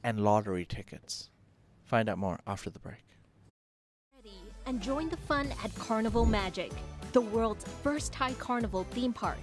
and 0.04 0.24
lottery 0.24 0.66
tickets. 0.66 1.30
Find 1.84 2.10
out 2.10 2.18
more 2.18 2.40
after 2.46 2.70
the 2.70 2.80
break. 2.80 3.06
Ready 4.16 4.42
and 4.66 4.82
join 4.82 5.10
the 5.10 5.18
fun 5.18 5.52
at 5.64 5.74
Carnival 5.76 6.26
Magic, 6.26 6.72
the 7.12 7.22
world's 7.22 7.66
first 7.84 8.14
Thai 8.14 8.34
carnival 8.34 8.86
theme 8.92 9.14
park. 9.14 9.40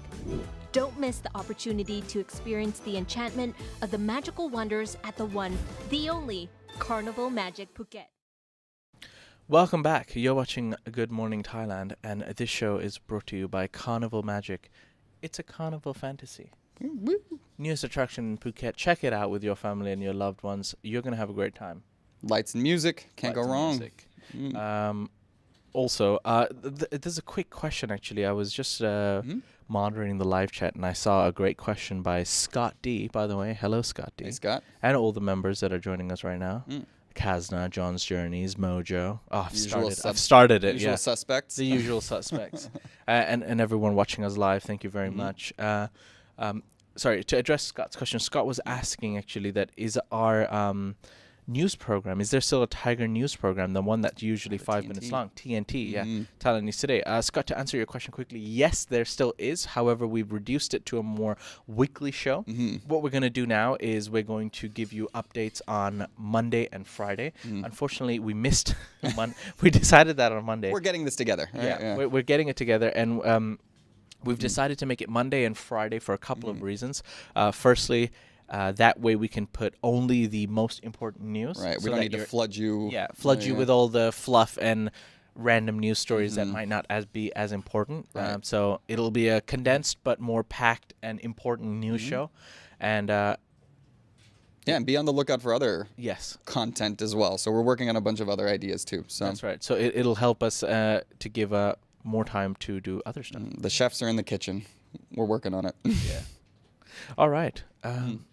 Don't 0.73 0.99
miss 1.01 1.19
the 1.19 1.31
opportunity 1.35 2.03
to 2.03 2.21
experience 2.21 2.81
the 2.81 2.97
enchantment 2.97 3.57
of 3.83 3.91
the 3.91 3.99
magical 3.99 4.49
wonders 4.49 4.97
at 5.05 5.17
the 5.17 5.25
one, 5.25 5.57
the 5.91 6.09
only 6.09 6.49
Carnival 6.79 7.31
Magic 7.31 7.75
Phuket. 7.75 8.07
Welcome 9.49 9.83
back. 9.83 10.15
You're 10.15 10.35
watching 10.35 10.75
Good 10.91 11.11
Morning 11.11 11.43
Thailand, 11.43 11.95
and 12.03 12.23
this 12.23 12.51
show 12.51 12.79
is 12.79 12.99
brought 12.99 13.27
to 13.29 13.37
you 13.37 13.49
by 13.49 13.69
Carnival 13.69 14.23
Magic. 14.23 14.71
It's 15.23 15.39
a 15.39 15.45
carnival 15.45 15.95
fantasy. 15.95 16.51
Woo. 16.81 17.17
Newest 17.59 17.85
attraction 17.85 18.33
in 18.33 18.39
Phuket. 18.39 18.77
Check 18.77 19.03
it 19.05 19.13
out 19.13 19.31
with 19.31 19.43
your 19.43 19.57
family 19.57 19.93
and 19.93 20.03
your 20.03 20.13
loved 20.13 20.43
ones. 20.43 20.75
You're 20.83 21.03
going 21.03 21.13
to 21.13 21.19
have 21.19 21.31
a 21.31 21.35
great 21.35 21.55
time. 21.55 21.83
Lights 22.23 22.55
and 22.55 22.63
music 22.63 23.11
can't 23.17 23.37
Lights 23.37 23.47
go 23.47 23.53
wrong. 23.53 23.71
music. 23.79 24.09
Mm. 24.37 24.57
Um, 24.57 25.11
also, 25.73 26.19
uh, 26.25 26.47
th- 26.47 26.91
th- 26.91 27.01
there's 27.03 27.19
a 27.19 27.23
quick 27.23 27.51
question 27.51 27.91
actually. 27.91 28.25
I 28.27 28.33
was 28.33 28.53
just 28.53 28.83
uh, 28.83 29.23
Mm-hmm. 29.25 29.39
monitoring 29.69 30.19
the 30.19 30.25
live 30.25 30.51
chat 30.51 30.75
and 30.75 30.85
I 30.85 30.93
saw 30.93 31.27
a 31.29 31.33
great 31.33 31.57
question 31.57 32.03
by 32.03 32.23
Scott 32.25 32.75
D. 32.83 33.09
By 33.09 33.27
the 33.27 33.37
way, 33.37 33.57
hello 33.59 33.83
Scott 33.83 34.13
D. 34.17 34.25
Hey, 34.25 34.31
Scott. 34.33 34.63
and 34.83 34.97
all 34.97 35.13
the 35.13 35.21
members 35.21 35.61
that 35.61 35.73
are 35.73 35.79
joining 35.79 36.11
us 36.13 36.25
right 36.25 36.39
now. 36.39 36.65
Mm. 36.69 36.85
Kazna, 37.15 37.71
John's 37.71 38.05
Journeys, 38.05 38.57
Mojo. 38.57 39.21
Oh, 39.31 39.39
I've 39.41 39.53
Usual 39.55 39.69
started. 39.71 39.97
sub- 39.97 40.09
I've 40.11 40.19
started 40.19 40.65
it. 40.65 40.75
Usual 40.75 40.91
yeah. 40.91 40.97
suspects. 40.97 41.57
the 41.57 41.65
usual 41.65 42.03
suspects, 42.03 42.69
uh, 43.09 43.11
and 43.11 43.43
and 43.43 43.59
everyone 43.59 43.95
watching 43.95 44.23
us 44.23 44.37
live. 44.37 44.63
Thank 44.63 44.85
you 44.85 44.91
very 44.91 45.09
Mhm. 45.09 45.15
much. 45.15 45.53
Uh, 45.59 45.89
um, 46.39 46.63
sorry 46.97 47.23
to 47.25 47.37
address 47.37 47.63
Scott's 47.65 47.97
question. 47.97 48.19
Scott 48.21 48.47
was 48.47 48.61
asking 48.67 49.17
actually 49.19 49.51
that 49.53 49.71
is 49.77 49.99
our 50.11 50.53
um, 50.53 50.97
news 51.49 51.77
program. 51.77 52.21
Is 52.21 52.33
there 52.33 52.41
still 52.41 52.63
a 52.65 52.67
Thaiger 52.67 53.09
news 53.09 53.37
program, 53.37 53.73
the 53.73 53.81
one 53.83 54.01
that's 54.01 54.21
usually 54.21 54.57
The 54.57 54.65
five 54.65 54.89
minutes 54.89 55.13
long? 55.13 55.31
TNT, 55.37 55.93
yeah. 55.93 56.03
Mhm. 56.05 56.27
Thailand 56.41 56.65
News 56.65 56.77
Today. 56.79 57.03
Uh, 57.05 57.21
Scott, 57.21 57.47
to 57.47 57.57
answer 57.57 57.77
your 57.77 57.87
question 57.87 58.11
quickly, 58.11 58.41
yes, 58.41 58.85
there 58.85 59.05
still 59.05 59.33
is. 59.39 59.65
However, 59.67 60.09
we've 60.09 60.33
reduced 60.33 60.75
it 60.75 60.85
to 60.87 60.99
a 60.99 61.05
more 61.05 61.37
weekly 61.69 62.11
show. 62.11 62.43
Mhm. 62.49 62.85
What 62.89 63.03
we're 63.05 63.11
going 63.11 63.23
to 63.23 63.31
do 63.31 63.47
now 63.47 63.77
is 63.79 64.11
we're 64.11 64.25
going 64.25 64.51
to 64.51 64.67
give 64.69 64.93
you 64.93 65.09
updates 65.15 65.61
on 65.69 66.09
Monday 66.19 66.69
and 66.73 66.85
Friday. 66.85 67.33
Mm. 67.47 67.65
Unfortunately, 67.65 68.19
we 68.19 68.35
missed 68.35 68.75
Mon- 69.17 69.35
We 69.63 69.71
decided 69.71 70.17
that 70.17 70.33
on 70.33 70.45
Monday. 70.45 70.73
We're 70.73 70.81
getting 70.81 71.05
this 71.05 71.15
together. 71.15 71.49
right? 71.55 71.63
yeah, 71.65 71.97
We're, 71.97 72.09
we're 72.09 72.23
getting 72.23 72.49
it 72.49 72.57
together, 72.57 72.89
and 72.89 73.25
um. 73.25 73.61
We've 74.25 74.39
decided 74.39 74.79
to 74.79 74.87
make 74.87 75.01
it 75.01 75.09
Monday 75.09 75.45
and 75.45 75.57
Friday 75.57 75.99
for 75.99 76.13
a 76.15 76.19
couple 76.19 76.49
of 76.51 76.63
reasons. 76.63 77.03
Uh, 77.35 77.51
firstly, 77.51 78.11
uh, 78.49 78.73
that 78.73 79.01
way 79.01 79.17
we 79.17 79.29
can 79.29 79.47
put 79.47 79.75
only 79.83 80.27
the 80.27 80.47
most 80.47 80.81
important 80.85 81.25
news. 81.25 81.59
Right. 81.59 81.81
so 81.81 81.85
we 81.85 81.91
don't 81.91 82.01
need 82.01 82.13
to 82.13 82.25
flood 82.27 82.55
you. 82.55 82.89
yeah, 82.93 83.09
flood 83.15 83.43
you 83.43 83.53
yeah. 83.53 83.59
with 83.59 83.71
all 83.71 83.89
the 83.89 84.13
fluff 84.13 84.57
and 84.61 84.91
random 85.35 85.79
news 85.79 85.99
stories 85.99 86.37
that 86.37 86.47
Mhm. 86.47 86.53
might 86.53 86.69
not 86.69 86.87
as 86.89 87.05
be 87.07 87.35
as 87.37 87.53
important. 87.53 88.07
Right. 88.15 88.31
Um, 88.33 88.43
so 88.43 88.81
it'll 88.89 89.11
be 89.11 89.29
a 89.29 89.41
condensed 89.43 89.99
but 90.03 90.19
more 90.21 90.43
packed 90.43 90.95
and 91.03 91.21
important 91.21 91.73
news 91.81 92.01
Mm-hmm. 92.01 92.09
show. 92.11 92.31
And 92.81 93.11
uh, 93.11 93.37
Yeah, 94.67 94.77
and 94.77 94.87
be 94.87 94.97
on 94.97 95.05
the 95.05 95.13
lookout 95.13 95.43
for 95.43 95.53
other 95.55 95.89
yes, 95.97 96.39
content 96.45 97.01
as 97.03 97.15
well. 97.15 97.39
So 97.39 97.51
we're 97.51 97.63
working 97.63 97.89
on 97.89 97.97
a 97.97 98.01
bunch 98.01 98.21
of 98.21 98.29
other 98.29 98.49
ideas 98.49 98.85
too. 98.85 99.05
So 99.09 99.27
that's 99.27 99.43
right. 99.43 99.63
So 99.63 99.75
it, 99.75 99.93
it'll 99.95 100.15
help 100.17 100.43
us 100.43 100.63
uh, 100.63 101.03
to 101.21 101.29
give 101.29 101.53
uh, 101.53 101.75
more 102.07 102.25
time 102.25 102.55
to 102.61 102.81
do 102.81 103.03
other 103.05 103.23
stuff. 103.23 103.43
mm, 103.43 103.61
the 103.61 103.71
chefs 103.71 104.01
are 104.03 104.09
in 104.09 104.17
the 104.17 104.23
kitchen. 104.23 104.65
We're 105.15 105.27
working 105.27 105.53
on 105.55 105.67
it. 105.67 105.75
Yeah. 105.85 106.21
All 107.19 107.29
right. 107.29 107.63
Hmm. 107.83 107.89
Um, 107.91 108.25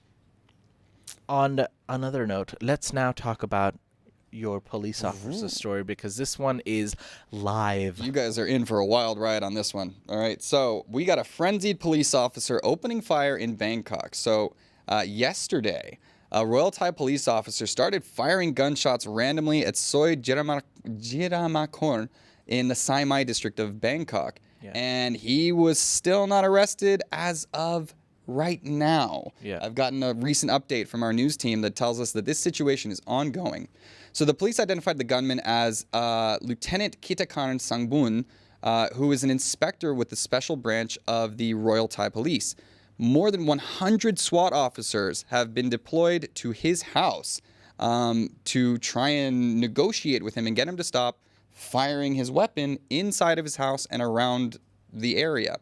on 1.30 1.66
another 1.90 2.28
note, 2.28 2.54
let's 2.62 2.94
now 2.94 3.12
talk 3.12 3.44
about 3.44 3.76
your 4.32 4.60
police 4.60 5.04
officer's 5.04 5.54
story 5.54 5.84
because 5.84 6.18
this 6.18 6.40
one 6.40 6.62
is 6.66 6.96
live. 7.32 8.00
You 8.00 8.12
guys 8.12 8.40
are 8.40 8.46
in 8.48 8.66
for 8.66 8.80
a 8.80 8.86
wild 8.86 9.20
ride 9.20 9.44
on 9.44 9.54
this 9.54 9.74
one. 9.74 9.96
All 10.10 10.18
right. 10.20 10.42
So 10.42 10.86
we 10.88 11.06
got 11.06 11.20
a 11.20 11.24
frenzied 11.24 11.80
police 11.80 12.14
officer 12.14 12.60
opening 12.64 13.02
fire 13.02 13.38
in 13.38 13.56
Bangkok. 13.56 14.16
So 14.16 14.56
uh, 14.88 15.04
yesterday, 15.06 16.00
a 16.32 16.46
Royal 16.46 16.72
Thai 16.72 16.92
police 16.92 17.28
officer 17.28 17.68
started 17.68 18.04
firing 18.04 18.54
gunshots 18.54 19.06
randomly 19.06 19.64
at 19.66 19.78
Soi 19.78 20.16
Jirama- 20.16 20.64
Jiramakorn 20.88 22.10
in 22.48 22.68
the 22.68 22.76
Sai 22.76 23.04
Mai 23.04 23.24
district 23.24 23.60
of 23.60 23.80
Bangkok. 23.80 24.40
Yeah. 24.62 24.72
And 24.76 25.16
he 25.16 25.52
was 25.52 25.80
still 25.80 26.28
not 26.28 26.46
arrested 26.46 27.04
as 27.12 27.48
of 27.54 27.94
right 28.28 28.64
now. 28.64 29.32
Yeah. 29.42 29.60
I've 29.62 29.76
gotten 29.76 30.02
a 30.04 30.14
recent 30.14 30.52
update 30.52 30.88
from 30.88 31.04
our 31.04 31.12
news 31.12 31.36
team 31.36 31.62
that 31.62 31.76
tells 31.76 32.00
us 32.00 32.12
that 32.14 32.26
this 32.26 32.40
situation 32.40 32.92
is 32.92 33.02
ongoing. 33.06 33.68
So 34.14 34.26
the 34.26 34.34
police 34.34 34.60
identified 34.60 34.98
the 34.98 35.04
gunman 35.04 35.42
as 35.44 35.86
uh, 35.94 36.38
Lieutenant 36.42 37.02
Kitakaran 37.02 37.60
Sangbun, 37.60 38.26
uh, 38.62 38.88
who 38.96 39.12
is 39.12 39.24
an 39.24 39.30
inspector 39.30 39.94
with 39.94 40.10
the 40.10 40.16
special 40.16 40.56
branch 40.56 40.98
of 41.08 41.38
the 41.38 41.54
Royal 41.54 41.88
Thai 41.88 42.10
Police. 42.10 42.56
More 42.98 43.32
than 43.32 43.46
100 43.46 44.20
SWAT 44.20 44.54
officers 44.54 45.26
have 45.30 45.54
been 45.54 45.70
deployed 45.70 46.30
to 46.36 46.52
his 46.52 46.82
house 46.82 47.42
um, 47.80 48.30
to 48.46 48.78
try 48.78 49.10
and 49.10 49.60
negotiate 49.60 50.24
with 50.24 50.36
him 50.36 50.48
and 50.48 50.56
get 50.56 50.68
him 50.68 50.78
to 50.78 50.84
stop 50.84 51.18
firing 51.54 52.16
his 52.16 52.30
weapon 52.32 52.80
inside 52.90 53.40
of 53.40 53.46
his 53.46 53.56
house 53.56 53.86
and 53.90 54.02
around 54.02 54.58
the 54.92 55.18
area. 55.18 55.58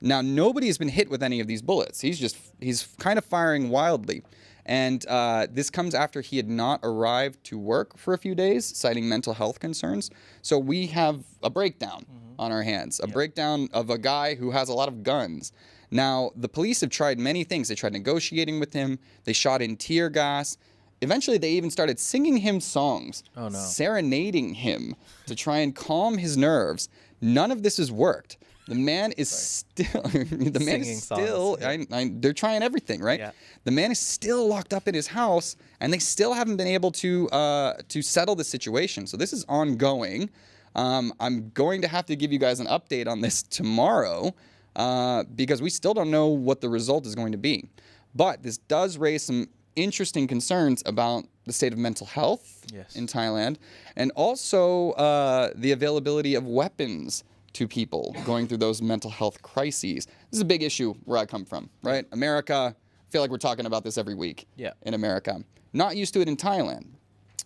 Now, 0.00 0.20
nobody 0.20 0.66
has 0.66 0.76
been 0.76 0.88
hit 0.88 1.08
with 1.08 1.22
any 1.22 1.40
of 1.40 1.46
these 1.46 1.62
bullets. 1.62 2.00
He's 2.00 2.18
just, 2.18 2.36
he's 2.60 2.88
kind 2.98 3.18
of 3.18 3.24
firing 3.24 3.70
wildly. 3.70 4.22
And 4.66 5.04
uh, 5.06 5.46
this 5.50 5.70
comes 5.70 5.94
after 5.94 6.20
he 6.20 6.36
had 6.36 6.48
not 6.48 6.80
arrived 6.82 7.44
to 7.44 7.58
work 7.58 7.98
for 7.98 8.14
a 8.14 8.18
few 8.18 8.34
days, 8.34 8.64
citing 8.64 9.08
mental 9.08 9.34
health 9.34 9.60
concerns. 9.60 10.10
So 10.42 10.58
we 10.58 10.86
have 10.88 11.22
a 11.42 11.50
breakdown 11.50 12.06
on 12.38 12.50
our 12.50 12.62
hands, 12.62 13.00
a 13.02 13.06
breakdown 13.06 13.68
of 13.72 13.90
a 13.90 13.98
guy 13.98 14.34
who 14.34 14.50
has 14.50 14.68
a 14.68 14.74
lot 14.74 14.88
of 14.88 15.02
guns. 15.02 15.52
Now, 15.90 16.30
the 16.34 16.48
police 16.48 16.80
have 16.80 16.90
tried 16.90 17.18
many 17.18 17.44
things. 17.44 17.68
They 17.68 17.74
tried 17.74 17.92
negotiating 17.92 18.58
with 18.58 18.72
him, 18.72 18.98
they 19.24 19.32
shot 19.32 19.62
in 19.62 19.76
tear 19.76 20.08
gas. 20.10 20.56
Eventually, 21.04 21.38
they 21.38 21.52
even 21.52 21.70
started 21.70 22.00
singing 22.00 22.36
him 22.38 22.60
songs, 22.60 23.22
Oh, 23.36 23.48
no. 23.48 23.58
serenading 23.58 24.54
him 24.54 24.96
to 25.26 25.34
try 25.34 25.58
and 25.58 25.74
calm 25.74 26.18
his 26.18 26.36
nerves. 26.36 26.88
None 27.20 27.50
of 27.52 27.62
this 27.62 27.76
has 27.76 27.92
worked. 27.92 28.38
The 28.66 28.74
man 28.74 29.12
is 29.18 29.28
still 29.28 30.02
the 30.02 30.60
man 30.64 30.82
Singing 30.82 30.88
is 30.88 31.02
still. 31.02 31.58
I, 31.62 31.86
I, 31.92 32.10
they're 32.14 32.32
trying 32.32 32.62
everything, 32.62 33.02
right? 33.02 33.20
Yeah. 33.20 33.32
The 33.64 33.70
man 33.70 33.90
is 33.92 33.98
still 33.98 34.48
locked 34.48 34.72
up 34.72 34.88
in 34.88 34.94
his 34.94 35.06
house, 35.06 35.56
and 35.80 35.92
they 35.92 35.98
still 35.98 36.32
haven't 36.32 36.56
been 36.56 36.66
able 36.68 36.90
to 36.92 37.28
uh, 37.28 37.74
to 37.88 38.00
settle 38.00 38.34
the 38.34 38.44
situation. 38.44 39.06
So 39.06 39.18
this 39.18 39.32
is 39.34 39.44
ongoing. 39.48 40.30
Um, 40.74 41.12
I'm 41.20 41.50
going 41.50 41.82
to 41.82 41.88
have 41.88 42.06
to 42.06 42.16
give 42.16 42.32
you 42.32 42.38
guys 42.38 42.58
an 42.58 42.66
update 42.66 43.06
on 43.06 43.20
this 43.20 43.42
tomorrow 43.42 44.34
uh, 44.76 45.24
because 45.34 45.60
we 45.60 45.68
still 45.70 45.92
don't 45.94 46.10
know 46.10 46.28
what 46.28 46.60
the 46.62 46.68
result 46.70 47.06
is 47.06 47.14
going 47.14 47.32
to 47.32 47.38
be. 47.38 47.68
But 48.14 48.42
this 48.42 48.56
does 48.58 48.96
raise 48.96 49.22
some 49.24 49.48
interesting 49.76 50.26
concerns 50.26 50.82
about 50.86 51.24
the 51.46 51.52
state 51.52 51.72
of 51.72 51.78
mental 51.78 52.06
health 52.06 52.64
Yes. 52.72 52.96
in 52.96 53.06
Thailand, 53.06 53.56
and 53.96 54.10
also 54.16 54.92
uh, 54.92 55.50
the 55.54 55.72
availability 55.72 56.34
of 56.34 56.46
weapons 56.46 57.24
to 57.54 57.68
people 57.68 58.16
going 58.24 58.46
through 58.48 58.56
those 58.58 58.82
mental 58.82 59.10
health 59.10 59.40
crises. 59.42 60.06
This 60.06 60.38
is 60.38 60.40
a 60.40 60.44
big 60.44 60.62
issue 60.62 60.94
where 61.04 61.18
I 61.18 61.26
come 61.26 61.44
from, 61.44 61.70
right? 61.82 62.04
America, 62.12 62.74
I 62.76 63.10
feel 63.12 63.20
like 63.20 63.30
we're 63.30 63.38
talking 63.38 63.66
about 63.66 63.84
this 63.84 63.96
every 63.98 64.14
week 64.14 64.46
Yeah. 64.56 64.72
in 64.82 64.94
America. 64.94 65.44
Not 65.72 65.96
used 65.96 66.14
to 66.14 66.20
it 66.20 66.28
in 66.28 66.36
Thailand. 66.36 66.86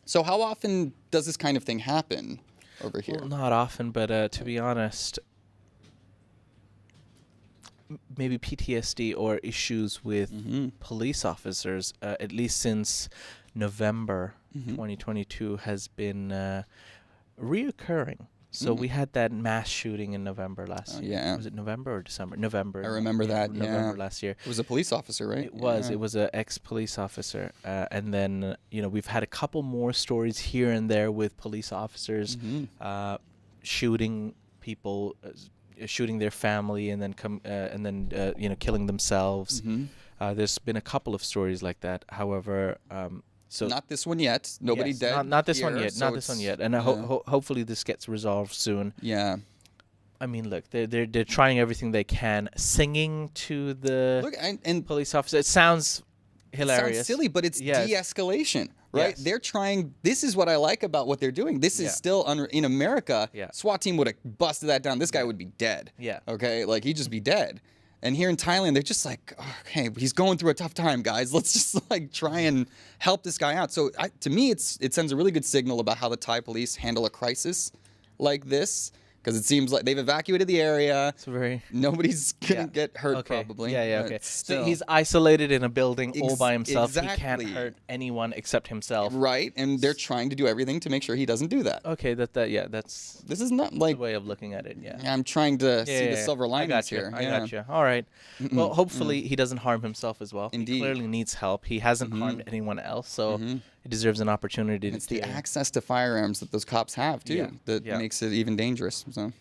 So, 0.06 0.22
how 0.22 0.40
often 0.40 0.92
does 1.10 1.26
this 1.26 1.36
kind 1.36 1.56
of 1.58 1.64
thing 1.64 1.78
happen 1.80 2.40
over 2.82 3.00
here? 3.02 3.16
Well, 3.18 3.28
not 3.28 3.52
often, 3.52 3.90
but 3.90 4.10
uh, 4.10 4.28
to 4.28 4.44
be 4.44 4.58
honest, 4.58 5.18
maybe 8.16 8.38
PTSD 8.38 9.14
or 9.16 9.38
issues 9.42 10.04
with 10.04 10.30
Mm-hmm. 10.32 10.68
police 10.80 11.24
officers, 11.24 11.94
uh, 12.02 12.16
at 12.20 12.32
least 12.32 12.58
since 12.60 13.08
November 13.54 14.34
Mm-hmm. 14.56 14.70
2022, 14.70 15.56
has 15.58 15.88
been 15.88 16.32
uh, 16.32 16.62
reoccurring. 17.40 18.26
So 18.50 18.72
we 18.72 18.88
had 18.88 19.12
that 19.12 19.30
mass 19.30 19.68
shooting 19.68 20.14
in 20.14 20.24
November 20.24 20.66
last. 20.66 20.96
Oh, 20.96 21.00
year. 21.02 21.12
yeah. 21.12 21.36
Was 21.36 21.44
it 21.44 21.52
November 21.54 21.96
or 21.96 22.02
December? 22.02 22.34
November. 22.36 22.82
I 22.82 22.88
remember 22.88 23.26
that, 23.26 23.52
November 23.52 23.90
yeah. 23.96 24.02
last 24.04 24.22
year. 24.22 24.32
It 24.42 24.48
was 24.48 24.58
a 24.58 24.64
police 24.64 24.90
officer, 24.90 25.28
right? 25.28 25.44
It 25.44 25.54
was. 25.54 25.88
Yeah. 25.88 25.92
It 25.94 26.00
was 26.00 26.14
an 26.14 26.30
ex 26.32 26.56
police 26.56 26.98
officer, 26.98 27.52
uh, 27.64 27.86
and 27.90 28.12
then 28.12 28.42
uh, 28.42 28.56
you 28.70 28.80
know 28.82 28.88
we've 28.88 29.06
had 29.06 29.22
a 29.22 29.26
couple 29.26 29.62
more 29.62 29.92
stories 29.92 30.38
here 30.38 30.70
and 30.72 30.90
there 30.90 31.12
with 31.12 31.36
police 31.36 31.70
officers 31.72 32.36
Mm-hmm. 32.36 32.64
uh, 32.80 33.18
shooting 33.62 34.34
people, 34.60 35.14
uh, 35.22 35.28
uh, 35.28 35.32
shooting 35.86 36.18
their 36.18 36.30
family, 36.30 36.90
and 36.90 37.00
then 37.02 37.12
come 37.14 37.40
uh, 37.44 37.48
and 37.48 37.84
then 37.86 38.10
uh, 38.14 38.32
you 38.36 38.48
know 38.48 38.56
killing 38.56 38.86
themselves. 38.86 39.60
Mhm. 39.62 39.86
Uh, 40.20 40.34
there's 40.34 40.58
been 40.58 40.76
a 40.76 40.80
couple 40.80 41.14
of 41.14 41.22
stories 41.22 41.62
like 41.62 41.80
that. 41.80 42.04
However, 42.08 42.78
um, 42.90 43.22
so 43.48 43.66
not 43.68 43.88
this 43.88 44.06
one 44.06 44.18
yet. 44.18 44.58
Nobody 44.60 44.90
yes, 44.90 44.98
dead. 44.98 45.12
Not, 45.16 45.26
not 45.26 45.46
this 45.46 45.62
one 45.62 45.78
yet. 45.78 45.92
so 45.92 46.04
Not 46.06 46.14
this 46.14 46.28
one 46.28 46.40
yet. 46.40 46.60
And 46.60 46.74
uh, 46.74 46.80
ho- 46.82 46.96
ho- 47.06 47.22
hopefully 47.26 47.62
this 47.62 47.84
gets 47.84 48.08
resolved 48.08 48.52
soon. 48.52 48.92
yeah. 49.00 49.36
I 50.20 50.26
mean, 50.26 50.50
look, 50.50 50.68
they're 50.70 50.88
they're 50.88 51.06
they're 51.06 51.24
trying 51.24 51.60
everything 51.60 51.92
they 51.92 52.02
can, 52.02 52.48
singing 52.56 53.30
to 53.46 53.74
the 53.74 54.20
Look, 54.24 54.34
and, 54.40 54.58
and 54.64 54.84
police 54.84 55.14
officer. 55.14 55.38
It 55.38 55.46
sounds 55.46 56.02
hilarious. 56.52 56.96
Sounds 56.98 57.06
silly, 57.06 57.28
but 57.28 57.44
it's 57.44 57.60
it's- 57.60 57.86
de-escalation, 57.86 58.68
right? 58.92 59.10
Yes. 59.10 59.22
They're 59.22 59.38
trying. 59.38 59.94
This 60.02 60.24
is 60.24 60.36
what 60.36 60.48
I 60.48 60.56
like 60.56 60.82
about 60.82 61.06
what 61.06 61.20
they're 61.20 61.30
doing. 61.32 61.60
This 61.60 61.74
is 61.78 61.86
Yeah. 61.86 61.90
still 61.90 62.24
un, 62.26 62.46
in 62.50 62.64
America. 62.64 63.28
Yeah. 63.32 63.50
SWAT 63.52 63.80
team 63.80 63.96
would 63.96 64.06
have 64.08 64.16
busted 64.38 64.68
that 64.68 64.82
down. 64.82 64.98
This 64.98 65.10
guy 65.10 65.24
would 65.24 65.38
be 65.38 65.46
dead. 65.46 65.92
Yeah. 65.98 66.20
Okay, 66.28 66.64
like 66.64 66.84
he'd 66.84 66.96
just 66.96 67.10
be 67.10 67.20
dead. 67.20 67.60
And 68.00 68.14
here 68.14 68.28
in 68.30 68.36
Thailand, 68.36 68.74
they're 68.74 68.82
just 68.84 69.04
like, 69.04 69.32
oh, 69.40 69.56
okay, 69.66 69.90
he's 69.98 70.12
going 70.12 70.38
through 70.38 70.50
a 70.50 70.54
tough 70.54 70.72
time, 70.72 71.02
guys. 71.02 71.34
Let's 71.34 71.52
just 71.52 71.90
like 71.90 72.12
try 72.12 72.40
and 72.40 72.66
help 72.98 73.24
this 73.24 73.38
guy 73.38 73.54
out. 73.56 73.72
So 73.72 73.90
I, 73.98 74.08
to 74.20 74.30
me, 74.30 74.50
it's 74.50 74.78
it 74.80 74.94
sends 74.94 75.10
a 75.12 75.16
really 75.16 75.32
good 75.32 75.44
signal 75.44 75.80
about 75.80 75.98
how 75.98 76.08
the 76.08 76.16
Thai 76.16 76.40
police 76.40 76.76
handle 76.76 77.06
a 77.06 77.10
crisis 77.10 77.72
like 78.18 78.44
this. 78.46 78.92
Because 79.28 79.40
it 79.40 79.44
seems 79.44 79.70
like 79.72 79.84
they've 79.84 79.98
evacuated 79.98 80.48
the 80.48 80.60
area. 80.60 81.08
It's 81.08 81.26
very. 81.26 81.62
Nobody's 81.70 82.32
gonna 82.46 82.62
Yeah. 82.62 82.66
get 82.66 82.96
hurt 82.96 83.16
Okay. 83.18 83.42
probably. 83.44 83.72
Yeah, 83.72 83.84
yeah, 83.84 84.02
okay. 84.04 84.18
So 84.22 84.64
he's 84.64 84.82
isolated 84.88 85.52
in 85.52 85.64
a 85.64 85.68
building 85.68 86.18
all 86.22 86.36
by 86.36 86.52
himself. 86.52 86.90
Exactly. 86.90 87.12
He 87.12 87.20
can't 87.20 87.42
hurt 87.50 87.74
anyone 87.88 88.32
except 88.34 88.68
himself. 88.68 89.12
right, 89.14 89.52
and 89.56 89.80
they're 89.80 89.92
trying 89.94 90.30
to 90.30 90.36
do 90.36 90.46
everything 90.46 90.80
to 90.80 90.90
make 90.90 91.02
sure 91.02 91.14
he 91.14 91.26
doesn't 91.26 91.48
do 91.48 91.62
that. 91.64 91.84
Okay, 91.84 92.14
that 92.14 92.32
that 92.32 92.50
yeah, 92.50 92.66
that's 92.68 93.22
This 93.26 93.40
is 93.40 93.50
not 93.50 93.74
like 93.74 93.98
way 93.98 94.14
of 94.14 94.26
looking 94.26 94.54
at 94.54 94.64
it. 94.66 94.78
Yeah. 94.80 94.98
I'm 95.04 95.24
trying 95.24 95.58
to 95.58 95.84
see 95.84 95.92
Yeah, 95.92 96.00
the 96.00 96.16
yeah, 96.16 96.24
silver 96.24 96.46
I 96.46 96.48
linings 96.48 96.70
got 96.70 96.90
you. 96.90 96.98
here. 96.98 97.12
I 97.14 97.20
yeah. 97.20 97.38
got 97.38 97.52
you. 97.52 97.64
All 97.68 97.84
right. 97.84 98.06
Well, 98.52 98.72
hopefully 98.72 99.22
he 99.22 99.36
doesn't 99.36 99.58
harm 99.58 99.82
himself 99.82 100.22
as 100.22 100.32
well. 100.32 100.48
Indeed. 100.52 100.74
He 100.74 100.80
clearly 100.80 101.06
needs 101.06 101.34
help. 101.34 101.66
He 101.66 101.80
hasn't 101.80 102.14
harmed 102.14 102.38
mm-hmm. 102.40 102.48
anyone 102.48 102.78
else, 102.78 103.08
so 103.10 103.36
mm-hmm. 103.38 103.56
He 103.88 103.90
deserves 103.96 104.20
an 104.20 104.28
opportunity 104.28 104.88
It's 104.88 105.06
to. 105.06 105.14
the 105.14 105.22
access 105.22 105.70
to 105.72 105.80
firearms 105.80 106.40
that 106.40 106.50
those 106.52 106.64
cops 106.64 106.94
have 106.94 107.24
too 107.24 107.34
Yeah, 107.34 107.50
that 107.64 107.84
yeah. 107.86 107.98
makes 107.98 108.22
it 108.22 108.32
even 108.32 108.54
dangerous. 108.56 109.04
So 109.10 109.32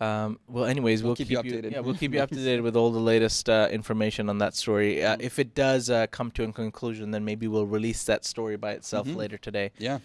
Um, 0.00 0.40
well, 0.48 0.64
anyways, 0.64 1.02
we'll, 1.04 1.14
keep 1.14 1.28
keep, 1.28 1.44
you 1.44 1.52
you, 1.52 1.58
updated. 1.62 1.72
Yeah, 1.72 1.80
we'll 1.80 1.94
keep 1.94 2.12
you 2.12 2.20
up 2.20 2.30
to 2.30 2.42
date 2.48 2.60
with 2.60 2.74
all 2.74 2.90
the 2.90 2.98
latest 2.98 3.48
uh, 3.48 3.68
information 3.70 4.28
on 4.28 4.38
that 4.38 4.54
story. 4.56 5.04
Uh, 5.04 5.16
if 5.20 5.38
it 5.38 5.54
does 5.54 5.90
uh, 5.90 6.08
come 6.08 6.32
to 6.32 6.42
a 6.42 6.52
conclusion, 6.52 7.12
then 7.12 7.24
maybe 7.24 7.46
we'll 7.46 7.66
release 7.78 8.02
that 8.04 8.24
story 8.24 8.56
by 8.56 8.72
itself 8.72 9.06
later 9.06 9.38
today. 9.38 9.70
yeah, 9.78 9.98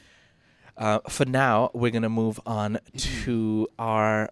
Uh, 0.78 1.00
for 1.10 1.26
now, 1.26 1.72
we're 1.74 1.90
gonna 1.98 2.10
move 2.24 2.40
on 2.46 2.78
to 2.98 3.68
our 3.80 4.30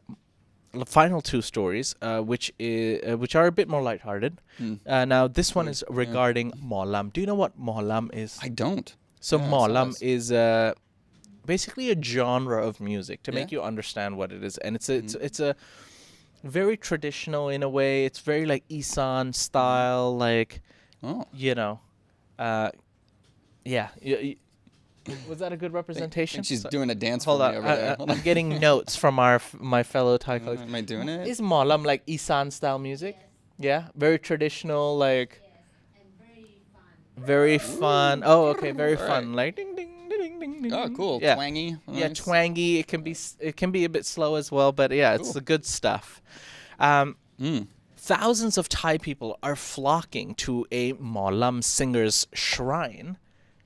final 0.85 1.21
two 1.21 1.41
stories, 1.41 1.95
uh, 2.03 2.19
which 2.31 2.53
is 2.59 3.01
uh, 3.13 3.17
which 3.17 3.33
are 3.35 3.47
a 3.47 3.51
bit 3.51 3.67
more 3.67 3.81
lighthearted. 3.81 4.33
Uh, 4.85 5.05
now, 5.05 5.27
this 5.27 5.55
one 5.55 5.67
is 5.67 5.83
regarding 5.89 6.51
Molam. 6.71 7.11
Do 7.13 7.21
you 7.21 7.25
know 7.31 7.39
what 7.43 7.53
Molam 7.59 8.13
is? 8.13 8.37
I 8.43 8.49
don't. 8.49 8.95
So 9.29 9.37
Yeah, 9.39 9.49
Molam 9.53 9.73
sounds- 9.73 10.01
is 10.15 10.31
uh, 10.31 10.73
basically 11.53 11.87
a 11.95 11.97
genre 12.13 12.59
of 12.69 12.79
music 12.79 13.17
to 13.23 13.31
make 13.31 13.37
Yeah. 13.39 13.45
Mm-hmm. 13.45 13.55
you 13.55 13.61
understand 13.71 14.11
what 14.19 14.29
it 14.31 14.43
is, 14.49 14.57
and 14.59 14.71
it's 14.77 14.87
a, 14.89 14.95
it's 15.03 15.15
it's 15.27 15.39
a 15.39 15.51
very 16.59 16.77
traditional 16.89 17.45
in 17.55 17.61
a 17.63 17.69
way. 17.79 17.93
It's 18.07 18.19
very 18.31 18.45
like 18.53 18.63
Isan 18.79 19.33
style, 19.33 20.15
like 20.27 20.61
Oh, 21.01 21.25
you 21.33 21.53
know, 21.55 21.79
uh, 22.47 22.69
yeah. 23.75 23.89
y- 24.03 24.37
y- 25.07 25.15
was 25.29 25.39
that 25.39 25.51
a 25.53 25.57
good 25.57 25.71
I 25.71 25.79
representation? 25.81 26.37
think 26.43 26.47
she's 26.51 26.61
So- 26.61 26.69
doing 26.77 26.89
a 26.91 26.95
dance 27.07 27.23
Hold 27.25 27.39
for 27.41 27.47
on, 27.47 27.55
over 27.55 27.67
I, 27.67 27.75
there. 27.75 27.95
I, 27.99 28.11
I'm 28.11 28.21
getting 28.29 28.49
notes 28.69 28.95
from 28.95 29.17
our 29.25 29.35
f- 29.45 29.55
my 29.59 29.81
fellow 29.93 30.17
Thai 30.25 30.37
colleagues. 30.39 30.61
Am 30.69 30.75
I 30.75 30.81
doing 30.81 31.09
it? 31.09 31.27
Is 31.27 31.41
Molam 31.41 31.83
like 31.91 32.01
Isan 32.15 32.51
style 32.51 32.79
music? 32.89 33.15
Yeah, 33.57 33.81
very 33.95 34.19
traditional, 34.19 34.85
like 35.07 35.41
very 37.17 37.57
fun. 37.57 38.23
Oh, 38.25 38.47
okay, 38.47 38.71
very 38.71 38.95
All 38.97 39.07
fun. 39.07 39.33
Like 39.33 39.55
ding 39.55 39.75
ding 39.75 40.07
ding 40.09 40.39
ding 40.39 40.61
ding. 40.61 40.73
Oh, 40.73 40.89
cool. 40.89 41.19
Yeah. 41.21 41.35
Twangy. 41.35 41.77
Yeah, 41.87 42.09
twangy. 42.09 42.79
It 42.79 42.87
can 42.87 43.01
be 43.01 43.15
it 43.39 43.55
can 43.55 43.71
be 43.71 43.85
a 43.85 43.89
bit 43.89 44.05
slow 44.05 44.35
as 44.35 44.51
well, 44.51 44.71
but 44.71 44.91
yeah, 44.91 45.13
it's 45.15 45.23
Cool. 45.25 45.33
the 45.33 45.41
good 45.41 45.65
stuff. 45.65 46.21
Um, 46.79 47.15
Mm. 47.41 47.67
thousands 47.97 48.57
of 48.57 48.69
Thai 48.69 48.97
people 48.97 49.37
are 49.43 49.55
flocking 49.57 50.35
to 50.35 50.65
a 50.71 50.93
Molam 50.93 51.61
singer's 51.61 52.27
shrine 52.33 53.17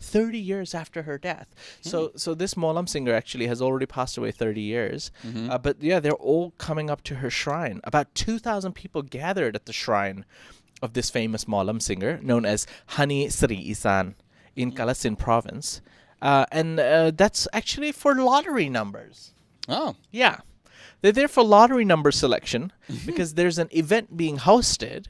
30 0.01 0.39
years 0.39 0.74
after 0.74 1.03
her 1.03 1.18
death. 1.20 1.53
So 1.82 2.12
so 2.15 2.34
this 2.34 2.53
Molam 2.56 2.88
singer 2.89 3.13
actually 3.13 3.46
has 3.48 3.62
already 3.62 3.86
passed 3.86 4.18
away 4.18 4.32
30 4.32 4.62
years. 4.62 5.12
Uh, 5.50 5.58
but 5.60 5.82
yeah, 5.84 6.00
they're 6.00 6.13
all 6.13 6.51
coming 6.58 6.89
up 6.89 7.03
to 7.03 7.15
her 7.15 7.29
shrine. 7.29 7.79
About 7.84 8.15
2,000 8.15 8.74
people 8.74 9.01
gathered 9.03 9.56
at 9.56 9.65
the 9.65 9.74
shrine 9.74 10.24
of 10.82 10.94
this 10.94 11.10
famous 11.10 11.46
Molam 11.46 11.82
singer 11.82 12.20
known 12.22 12.46
as 12.46 12.68
Honey 12.88 13.30
Sri 13.30 13.58
Isan 13.58 14.16
in 14.56 14.72
Kalasin 14.72 15.18
province. 15.18 15.82
Uh, 16.22 16.46
and 16.52 16.80
uh, 16.80 17.12
that's 17.12 17.48
actually 17.54 17.92
for 17.92 18.16
lottery 18.16 18.70
numbers. 18.70 19.34
Oh, 19.68 19.96
Yeah. 20.12 20.40
They're 21.02 21.14
there 21.14 21.30
for 21.30 21.44
lottery 21.44 21.86
number 21.86 22.12
selection 22.12 22.74
because 23.06 23.36
there's 23.36 23.58
an 23.58 23.70
event 23.72 24.18
being 24.18 24.38
hosted 24.38 25.08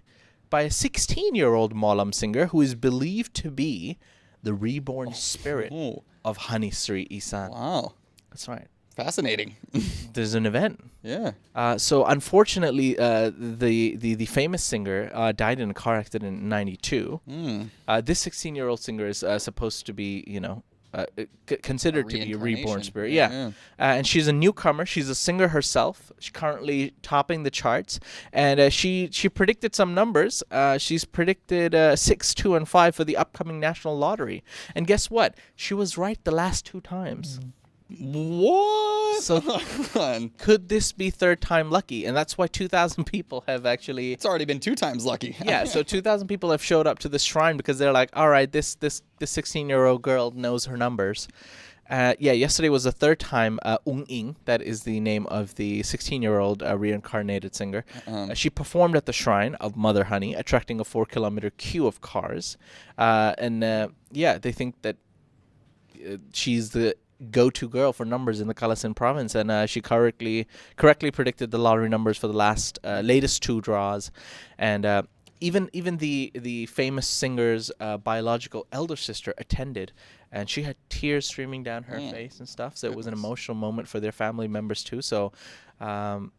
by 0.49 0.61
a 0.61 0.71
16 0.71 1.33
year 1.33 1.53
old 1.53 1.73
Molam 1.73 2.13
singer 2.13 2.47
who 2.47 2.61
is 2.61 2.75
believed 2.75 3.33
to 3.35 3.49
be 3.49 3.97
the 4.43 4.53
reborn 4.53 5.13
spirit 5.13 5.71
oh, 5.73 6.03
of 6.23 6.37
Honey 6.37 6.69
Sri 6.69 7.07
Isan. 7.09 7.51
wow. 7.51 7.93
That's 8.29 8.47
right. 8.47 8.67
Fascinating. 9.03 9.55
There's 10.13 10.33
an 10.33 10.45
event. 10.45 10.83
yeah. 11.03 11.31
Uh, 11.55 11.77
so 11.77 12.05
unfortunately, 12.05 12.97
uh, 12.99 13.31
the, 13.37 13.95
the 13.95 14.15
the 14.15 14.25
famous 14.25 14.63
singer 14.63 15.09
uh, 15.13 15.31
died 15.31 15.59
in 15.59 15.69
a 15.71 15.73
car 15.73 15.95
accident 15.95 16.41
in 16.41 16.49
'92. 16.49 17.21
Mm. 17.29 17.69
Uh, 17.87 18.01
this 18.01 18.19
16 18.19 18.55
year 18.55 18.67
old 18.67 18.79
singer 18.79 19.07
is 19.07 19.23
uh, 19.23 19.39
supposed 19.39 19.85
to 19.85 19.93
be, 19.93 20.23
you 20.27 20.39
know, 20.39 20.63
uh, 20.93 21.05
uh, 21.17 21.23
c- 21.47 21.57
considered 21.57 22.09
to 22.09 22.15
be 22.25 22.33
a 22.33 22.37
reborn 22.37 22.81
spirit. 22.83 23.11
Yeah, 23.11 23.29
Yeah. 23.31 23.47
Uh, 23.79 23.97
and 23.97 24.07
she's 24.07 24.27
a 24.27 24.33
newcomer. 24.33 24.85
She's 24.85 25.07
a 25.09 25.15
singer 25.15 25.49
herself. 25.49 26.11
She's 26.19 26.31
currently 26.31 26.93
topping 27.01 27.43
the 27.43 27.51
charts. 27.51 27.99
And 28.33 28.59
uh, 28.59 28.69
she 28.69 29.09
she 29.11 29.29
predicted 29.29 29.75
some 29.75 29.93
numbers. 29.93 30.43
Uh, 30.51 30.77
she's 30.79 31.05
predicted 31.05 31.75
uh, 31.75 31.95
six, 31.95 32.33
two, 32.33 32.55
and 32.55 32.67
five 32.67 32.95
for 32.95 33.03
the 33.05 33.15
upcoming 33.17 33.59
national 33.59 33.97
lottery. 33.97 34.43
And 34.75 34.87
guess 34.87 35.09
what? 35.11 35.35
She 35.55 35.73
was 35.73 35.97
right 35.97 36.19
the 36.23 36.31
last 36.31 36.65
two 36.65 36.81
times. 36.81 37.39
What? 37.97 39.21
So-. 39.23 39.41
Could 40.37 40.69
this 40.69 40.91
be 40.91 41.09
third 41.09 41.41
time 41.41 41.69
lucky? 41.71 42.05
And 42.05 42.15
that's 42.15 42.37
why 42.37 42.47
2,000 42.47 43.03
people 43.05 43.43
have 43.47 43.65
actually 43.65 44.13
It's 44.13 44.25
already 44.25 44.45
been 44.45 44.59
two 44.59 44.75
times 44.75 45.05
lucky. 45.05 45.35
yeah, 45.43 45.63
so 45.63 45.83
2,000 45.83 46.27
people 46.27 46.51
have 46.51 46.63
showed 46.63 46.87
up 46.87 46.99
to 46.99 47.09
the 47.09 47.19
shrine 47.19 47.57
because 47.57 47.79
they're 47.79 47.91
like, 47.91 48.09
all 48.13 48.29
right, 48.29 48.51
this 48.51 48.75
this 48.75 49.01
this 49.19 49.31
16 49.31 49.69
year 49.69 49.85
old 49.85 50.01
girl 50.01 50.31
knows 50.31 50.65
her 50.65 50.77
numbers. 50.77 51.27
Uh, 51.89 52.13
yeah, 52.19 52.31
yesterday 52.31 52.69
was 52.69 52.83
the 52.83 52.91
third 52.91 53.19
time 53.19 53.59
uh, 53.63 53.79
Ung 53.87 54.05
Ing, 54.09 54.35
that 54.45 54.61
is 54.61 54.83
the 54.83 54.99
name 54.99 55.25
of 55.25 55.55
the 55.55 55.81
16 55.81 56.21
year 56.21 56.37
old 56.37 56.61
uh, 56.61 56.77
reincarnated 56.77 57.55
singer. 57.55 57.83
Uh, 58.05 58.35
she 58.35 58.47
performed 58.51 58.95
at 58.95 59.07
the 59.07 59.13
shrine 59.13 59.55
of 59.55 59.75
Mother 59.75 60.03
Honey, 60.03 60.35
attracting 60.35 60.79
a 60.79 60.83
four 60.83 61.07
kilometer 61.07 61.49
queue 61.49 61.87
of 61.87 61.99
cars. 61.99 62.57
Uh, 62.95 63.33
and 63.39 63.63
uh, 63.63 63.87
yeah, 64.11 64.37
they 64.37 64.51
think 64.51 64.79
that 64.83 64.97
uh, 66.07 66.17
she's 66.31 66.69
the 66.69 66.95
go-to 67.31 67.67
girl 67.67 67.91
for 67.93 68.05
numbers 68.05 68.39
in 68.39 68.47
the 68.47 68.53
Kalasin 68.53 68.95
province, 68.95 69.35
and 69.35 69.51
uh, 69.51 69.65
she 69.65 69.81
correctly 69.81 70.47
correctly 70.77 71.11
predicted 71.11 71.51
the 71.51 71.57
lottery 71.57 71.89
numbers 71.89 72.17
for 72.17 72.27
the 72.27 72.33
last 72.33 72.79
uh, 72.83 73.01
latest 73.03 73.43
two 73.43 73.61
draws, 73.61 74.11
and 74.57 74.85
uh, 74.85 75.03
even 75.41 75.69
even 75.73 75.97
the 75.97 76.31
the 76.35 76.65
famous 76.67 77.07
singer's 77.07 77.71
uh, 77.79 77.97
biological 77.97 78.67
elder 78.71 78.95
sister 78.95 79.33
attended, 79.37 79.91
and 80.31 80.49
she 80.49 80.63
had 80.63 80.75
tears 80.89 81.25
streaming 81.27 81.63
down 81.63 81.83
her 81.83 81.97
Mm. 81.99 82.11
face 82.11 82.39
and 82.39 82.47
stuff. 82.47 82.77
So 82.77 82.87
it 82.87 82.95
was 82.95 83.07
an 83.07 83.13
emotional 83.13 83.55
moment 83.55 83.87
for 83.87 83.99
their 83.99 84.11
family 84.13 84.47
members 84.47 84.83
too. 84.83 85.01
So. 85.01 85.31
Um, 85.79 86.31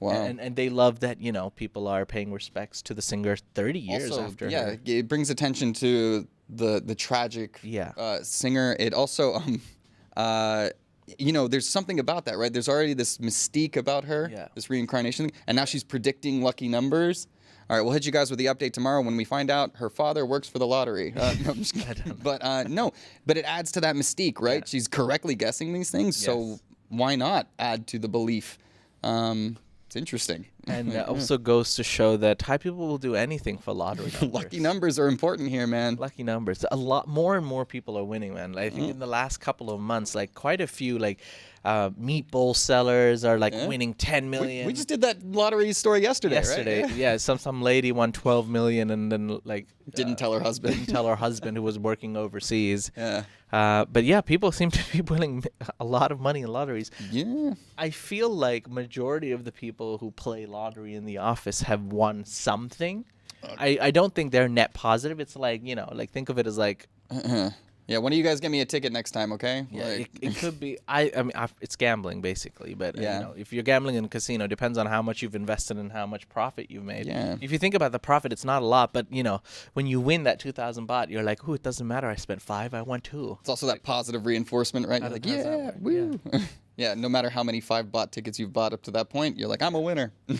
Wow. 0.00 0.24
and, 0.24 0.40
and 0.40 0.56
they 0.56 0.68
love 0.68 0.98
that 1.00 1.20
you 1.20 1.30
know 1.30 1.50
people 1.50 1.86
are 1.86 2.04
paying 2.04 2.32
respects 2.32 2.82
to 2.82 2.92
the 2.92 3.00
singer 3.02 3.36
30 3.54 3.78
years 3.78 4.10
also, 4.10 4.24
after 4.24 4.48
yeah, 4.48 4.64
her. 4.64 4.78
it 4.84 5.06
brings 5.06 5.30
attention 5.30 5.72
to 5.74 6.26
the 6.48 6.82
the 6.84 6.96
tragic 6.96 7.60
Yeah. 7.62 7.92
uh, 7.96 8.18
singer. 8.24 8.74
It 8.80 8.94
also, 8.94 9.34
um, 9.34 9.60
uh, 10.16 10.68
you 11.18 11.32
know, 11.32 11.48
there's 11.48 11.68
something 11.68 11.98
about 11.98 12.24
that, 12.26 12.38
right? 12.38 12.52
There's 12.52 12.68
already 12.68 12.94
this 12.94 13.18
mystique 13.18 13.76
about 13.76 14.04
her, 14.04 14.30
Yeah. 14.32 14.48
this 14.54 14.70
reincarnation, 14.70 15.30
and 15.46 15.56
now 15.56 15.64
she's 15.64 15.84
predicting 15.84 16.42
lucky 16.42 16.68
numbers. 16.68 17.26
All 17.70 17.76
right, 17.76 17.82
we'll 17.82 17.92
hit 17.92 18.04
you 18.06 18.12
guys 18.12 18.28
with 18.30 18.38
the 18.38 18.46
update 18.46 18.72
tomorrow 18.72 19.00
when 19.02 19.16
we 19.16 19.24
find 19.24 19.50
out 19.50 19.70
her 19.76 19.88
father 19.90 20.26
works 20.26 20.48
for 20.48 20.58
the 20.58 20.66
lottery. 20.66 21.12
Uh, 21.16 21.34
no, 21.44 21.50
I'm 21.50 21.56
just 21.58 21.74
kidding. 21.78 22.18
But 22.22 22.42
uh, 22.44 22.64
no, 22.64 22.92
but 23.26 23.36
it 23.36 23.44
adds 23.46 23.72
to 23.72 23.80
that 23.80 23.94
mystique, 23.96 24.40
right? 24.40 24.60
Yeah. 24.60 24.66
She's 24.66 24.88
correctly 24.88 25.34
guessing 25.34 25.72
these 25.72 25.90
things, 25.90 26.16
so 26.16 26.58
why 26.88 27.16
not 27.16 27.48
add 27.58 27.86
to 27.88 27.98
the 27.98 28.08
belief? 28.08 28.58
Um, 29.02 29.56
it's 29.92 29.96
interesting. 29.98 30.46
and 30.66 30.90
uh, 30.96 31.04
also 31.06 31.36
goes 31.36 31.74
to 31.74 31.84
show 31.84 32.16
that 32.16 32.38
Thai 32.38 32.56
people 32.56 32.88
will 32.88 32.96
do 32.96 33.14
anything 33.14 33.58
for 33.58 33.74
lottery 33.74 34.06
numbers. 34.20 34.32
Lucky 34.32 34.58
numbers 34.58 34.98
are 34.98 35.06
important 35.06 35.50
here, 35.50 35.66
man. 35.66 35.96
lucky 35.96 36.22
numbers 36.22 36.64
a 36.70 36.76
lot 36.76 37.06
more 37.08 37.36
and 37.36 37.44
more 37.44 37.66
people 37.66 37.98
are 37.98 38.04
winning 38.04 38.32
man 38.32 38.52
like, 38.54 38.72
i 38.72 38.74
think 38.74 38.90
in 38.90 38.98
the 38.98 39.06
last 39.06 39.38
couple 39.38 39.70
of 39.70 39.80
months 39.80 40.14
like 40.14 40.32
quite 40.34 40.60
a 40.60 40.66
few 40.66 40.98
like 40.98 41.20
uh, 41.64 41.90
meatball 41.90 42.56
sellers 42.56 43.24
are 43.24 43.38
like 43.38 43.52
Yeah. 43.52 43.66
winning 43.68 43.94
10 43.94 44.28
million. 44.30 44.66
We, 44.66 44.72
we 44.72 44.72
just 44.72 44.88
did 44.88 45.02
that 45.02 45.22
lottery 45.24 45.72
story 45.72 46.02
yesterday, 46.02 46.34
yesterday 46.36 46.82
right? 46.82 46.92
yeah 47.04 47.16
some 47.18 47.38
some 47.38 47.62
lady 47.62 47.92
won 47.92 48.10
12 48.12 48.48
million 48.48 48.90
and 48.90 49.12
then 49.12 49.38
like 49.44 49.66
Didn't 49.94 50.14
uh, 50.14 50.16
tell 50.16 50.32
her 50.32 50.40
husband. 50.40 50.74
didn't 50.74 50.88
tell 50.88 51.06
her 51.06 51.14
husband 51.14 51.56
who 51.56 51.62
was 51.62 51.78
working 51.78 52.16
overseas 52.16 52.90
Yeah. 52.96 53.22
uh, 53.52 53.84
but 53.84 54.02
yeah 54.02 54.22
people 54.22 54.50
seem 54.50 54.70
to 54.72 54.80
be 54.92 55.02
winning 55.02 55.44
a 55.80 55.84
lot 55.84 56.10
of 56.10 56.18
money 56.18 56.40
in 56.40 56.48
lotteries 56.48 56.90
Yeah. 57.12 57.54
I 57.78 57.90
feel 57.90 58.28
like 58.30 58.68
majority 58.68 59.30
of 59.30 59.44
the 59.44 59.52
people 59.52 59.98
who 59.98 60.10
play 60.10 60.46
lottery 60.46 60.94
in 60.96 61.04
the 61.04 61.18
office 61.18 61.62
have 61.62 61.82
won 61.84 62.24
something. 62.24 63.04
I, 63.58 63.78
I 63.80 63.90
don't 63.90 64.14
think 64.14 64.30
they're 64.30 64.48
net 64.48 64.72
positive. 64.72 65.18
It's 65.18 65.34
like 65.36 65.64
you 65.64 65.74
know, 65.74 65.88
like 65.92 66.10
think 66.10 66.28
of 66.28 66.38
it 66.38 66.46
as 66.46 66.56
like 66.58 66.88
Uh-huh. 67.10 67.50
Yeah, 67.88 67.98
one 67.98 68.12
of 68.12 68.16
you 68.16 68.22
guys 68.22 68.38
get 68.40 68.50
me 68.50 68.60
a 68.60 68.64
ticket 68.64 68.92
next 68.92 69.10
time, 69.10 69.32
okay? 69.32 69.66
Yeah, 69.70 69.84
Like- 69.84 70.00
it, 70.22 70.28
it 70.28 70.36
could 70.36 70.60
be. 70.60 70.78
I, 70.86 71.10
I 71.16 71.22
mean, 71.22 71.32
i 71.34 71.48
it's 71.60 71.74
gambling 71.76 72.20
basically, 72.20 72.74
but 72.74 72.96
Yeah. 72.96 73.18
you 73.18 73.24
know, 73.24 73.34
if 73.36 73.52
you're 73.52 73.64
gambling 73.64 73.96
in 73.96 74.04
a 74.04 74.08
casino, 74.08 74.44
it 74.44 74.48
depends 74.48 74.78
on 74.78 74.86
how 74.86 75.02
much 75.02 75.20
you've 75.20 75.34
invested 75.34 75.76
and 75.78 75.90
how 75.90 76.06
much 76.06 76.28
profit 76.28 76.70
you've 76.70 76.84
made. 76.84 77.06
Yeah. 77.06 77.36
If 77.40 77.50
you 77.50 77.58
think 77.58 77.74
about 77.74 77.90
the 77.92 77.98
profit, 77.98 78.32
it's 78.32 78.44
not 78.44 78.62
a 78.62 78.64
lot, 78.66 78.92
but 78.92 79.06
you 79.12 79.22
know, 79.24 79.42
when 79.72 79.86
you 79.88 80.00
win 80.00 80.22
that 80.24 80.38
two 80.38 80.52
thousand 80.52 80.86
baht, 80.86 81.10
you're 81.10 81.24
like, 81.24 81.46
oh, 81.48 81.54
it 81.54 81.62
doesn't 81.62 81.86
matter. 81.86 82.08
I 82.08 82.14
spent 82.14 82.40
five, 82.40 82.72
I 82.72 82.82
won 82.82 83.00
two. 83.00 83.36
It's 83.40 83.48
also 83.48 83.66
that 83.66 83.82
positive 83.82 84.26
reinforcement, 84.26 84.86
right? 84.86 85.02
You're 85.02 85.10
like, 85.10 85.26
yeah, 85.26 85.72
woo. 85.80 86.20
Yeah. 86.76 86.94
no 86.94 87.08
matter 87.08 87.28
how 87.30 87.42
many 87.42 87.60
five 87.60 87.86
baht 87.86 88.12
tickets 88.12 88.38
you've 88.38 88.52
bought 88.52 88.72
up 88.72 88.82
to 88.82 88.90
that 88.92 89.10
point, 89.10 89.38
you're 89.38 89.48
like, 89.48 89.60
I'm 89.62 89.74
a 89.74 89.80
winner. 89.80 90.12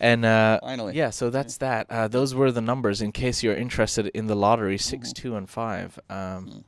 And 0.00 0.24
uh, 0.24 0.58
Finally. 0.60 0.94
yeah, 0.96 1.10
so 1.10 1.30
that's 1.30 1.58
that. 1.58 1.86
Uh, 1.90 2.08
those 2.08 2.34
were 2.34 2.50
the 2.50 2.60
numbers. 2.60 3.00
In 3.02 3.12
case 3.12 3.42
you're 3.42 3.54
interested 3.54 4.08
in 4.08 4.26
the 4.26 4.34
lottery, 4.36 4.78
six, 4.78 5.12
two, 5.12 5.36
and 5.36 5.48
five. 5.48 5.98
Um, 6.10 6.64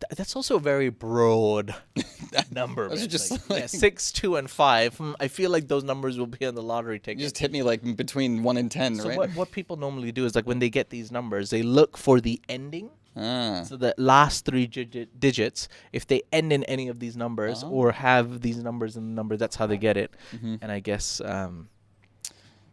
th- 0.00 0.10
that's 0.16 0.36
also 0.36 0.56
a 0.56 0.60
very 0.60 0.88
broad 0.90 1.74
number. 2.50 2.88
Those 2.88 3.04
are 3.04 3.06
just 3.06 3.30
Like, 3.50 3.60
yeah, 3.60 3.66
six, 3.84 4.12
two, 4.12 4.36
and 4.36 4.50
five. 4.50 4.96
Hmm, 4.96 5.12
I 5.20 5.28
feel 5.28 5.50
like 5.50 5.68
those 5.68 5.84
numbers 5.84 6.18
will 6.18 6.26
be 6.26 6.44
on 6.46 6.54
the 6.54 6.62
lottery 6.62 6.96
you 6.96 7.00
ticket. 7.00 7.20
just 7.20 7.38
hit 7.38 7.52
me 7.52 7.62
like 7.62 7.96
between 7.96 8.42
one 8.42 8.56
and 8.56 8.70
ten, 8.70 8.96
so 8.96 9.08
right? 9.08 9.16
what 9.18 9.30
what 9.30 9.50
people 9.52 9.76
normally 9.76 10.12
do 10.12 10.24
is 10.26 10.34
like 10.34 10.46
when 10.46 10.58
they 10.58 10.70
get 10.70 10.90
these 10.90 11.10
numbers, 11.10 11.50
they 11.50 11.62
look 11.62 11.96
for 11.96 12.20
the 12.20 12.40
ending. 12.48 12.90
Ah. 13.16 13.62
So 13.64 13.76
the 13.76 13.94
last 13.96 14.44
three 14.44 14.66
digit 14.66 15.20
digits, 15.20 15.68
if 15.92 16.06
they 16.06 16.22
end 16.32 16.52
in 16.52 16.64
any 16.64 16.88
of 16.88 16.98
these 16.98 17.16
numbers 17.16 17.62
Oh. 17.62 17.70
or 17.70 17.92
have 17.92 18.40
these 18.40 18.58
numbers 18.58 18.96
in 18.96 19.04
the 19.08 19.14
number, 19.14 19.36
that's 19.36 19.54
how 19.56 19.66
they 19.66 19.76
get 19.76 19.96
it. 19.96 20.10
Mm-hmm. 20.34 20.56
And 20.62 20.72
I 20.72 20.80
guess. 20.80 21.20
Um, 21.20 21.68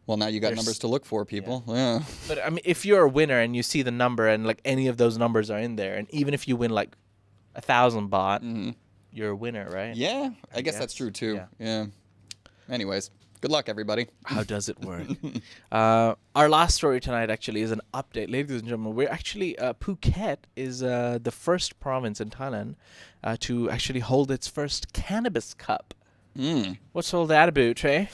Well, 0.08 0.18
now 0.18 0.28
you 0.28 0.40
got 0.40 0.56
numbers 0.56 0.80
to 0.80 0.88
look 0.88 1.06
for, 1.06 1.26
people. 1.26 1.64
Yeah. 1.68 2.02
But 2.28 2.44
I 2.44 2.50
mean, 2.50 2.62
if 2.66 2.86
you're 2.86 3.04
a 3.04 3.10
winner 3.10 3.40
and 3.40 3.56
you 3.56 3.64
see 3.64 3.82
the 3.84 3.92
number 3.92 4.28
and 4.28 4.46
like 4.48 4.60
any 4.66 4.88
of 4.88 4.98
those 4.98 5.18
numbers 5.18 5.50
are 5.52 5.60
in 5.60 5.76
there, 5.78 5.96
and 5.96 6.10
even 6.12 6.34
if 6.34 6.48
you 6.48 6.56
win 6.58 6.72
like 6.72 6.96
a 7.56 7.62
thousand 7.62 8.10
baht, 8.10 8.42
Mhm. 8.42 8.76
you're 9.14 9.30
a 9.30 9.36
winner, 9.36 9.70
right? 9.70 9.96
Yeah, 9.96 10.32
I, 10.54 10.58
I 10.58 10.62
guess, 10.62 10.78
that's 10.80 10.94
true 10.96 11.12
too. 11.12 11.36
yeah. 11.36 11.48
Yeah. 11.60 11.86
Anyways, 12.68 13.12
good 13.42 13.52
luck, 13.52 13.68
everybody. 13.68 14.08
How 14.26 14.44
does 14.44 14.70
it 14.70 14.80
work? 14.80 15.08
uh, 15.72 16.16
our 16.36 16.48
last 16.48 16.76
story 16.76 17.00
tonight 17.00 17.30
actually 17.30 17.62
is 17.62 17.72
an 17.72 17.82
update, 17.94 18.32
ladies 18.32 18.62
and 18.62 18.64
gentlemen. 18.64 18.96
We're 18.96 19.10
actually 19.10 19.58
uh, 19.58 19.74
Phuket 19.74 20.38
is 20.56 20.84
uh, 20.84 21.18
the 21.22 21.32
first 21.32 21.80
province 21.80 22.22
in 22.22 22.30
Thailand 22.30 22.76
uh, 23.24 23.36
to 23.42 23.70
actually 23.70 24.00
hold 24.00 24.32
its 24.32 24.48
first 24.48 24.94
cannabis 24.94 25.54
cup. 25.54 25.94
Mm. 26.38 26.78
What's 26.94 27.14
all 27.14 27.26
that 27.26 27.50
about, 27.50 27.76
Trey? 27.76 28.10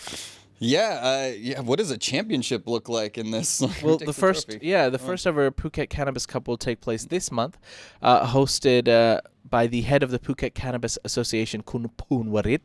Yeah, 0.60 1.00
uh, 1.04 1.36
yeah. 1.38 1.60
What 1.60 1.78
does 1.78 1.92
a 1.92 1.98
championship 2.00 2.68
look 2.68 2.90
like 2.90 3.18
in 3.18 3.30
this? 3.30 3.62
Well, 3.84 3.98
the 3.98 4.14
first, 4.14 4.58
yeah, 4.62 4.90
the 4.90 4.98
first 4.98 5.28
ever 5.28 5.52
Phuket 5.52 5.90
Cannabis 5.90 6.26
Cup 6.26 6.48
will 6.48 6.58
take 6.58 6.82
place 6.82 7.06
this 7.06 7.32
month, 7.32 7.60
uh, 8.02 8.26
hosted 8.26 8.88
uh, 8.88 9.22
by 9.50 9.68
the 9.68 9.82
head 9.82 10.04
of 10.04 10.12
the 10.12 10.20
Phuket 10.20 10.54
Cannabis 10.54 10.98
Association, 11.04 11.62
Kun 11.62 11.90
Poonwarit, 11.98 12.62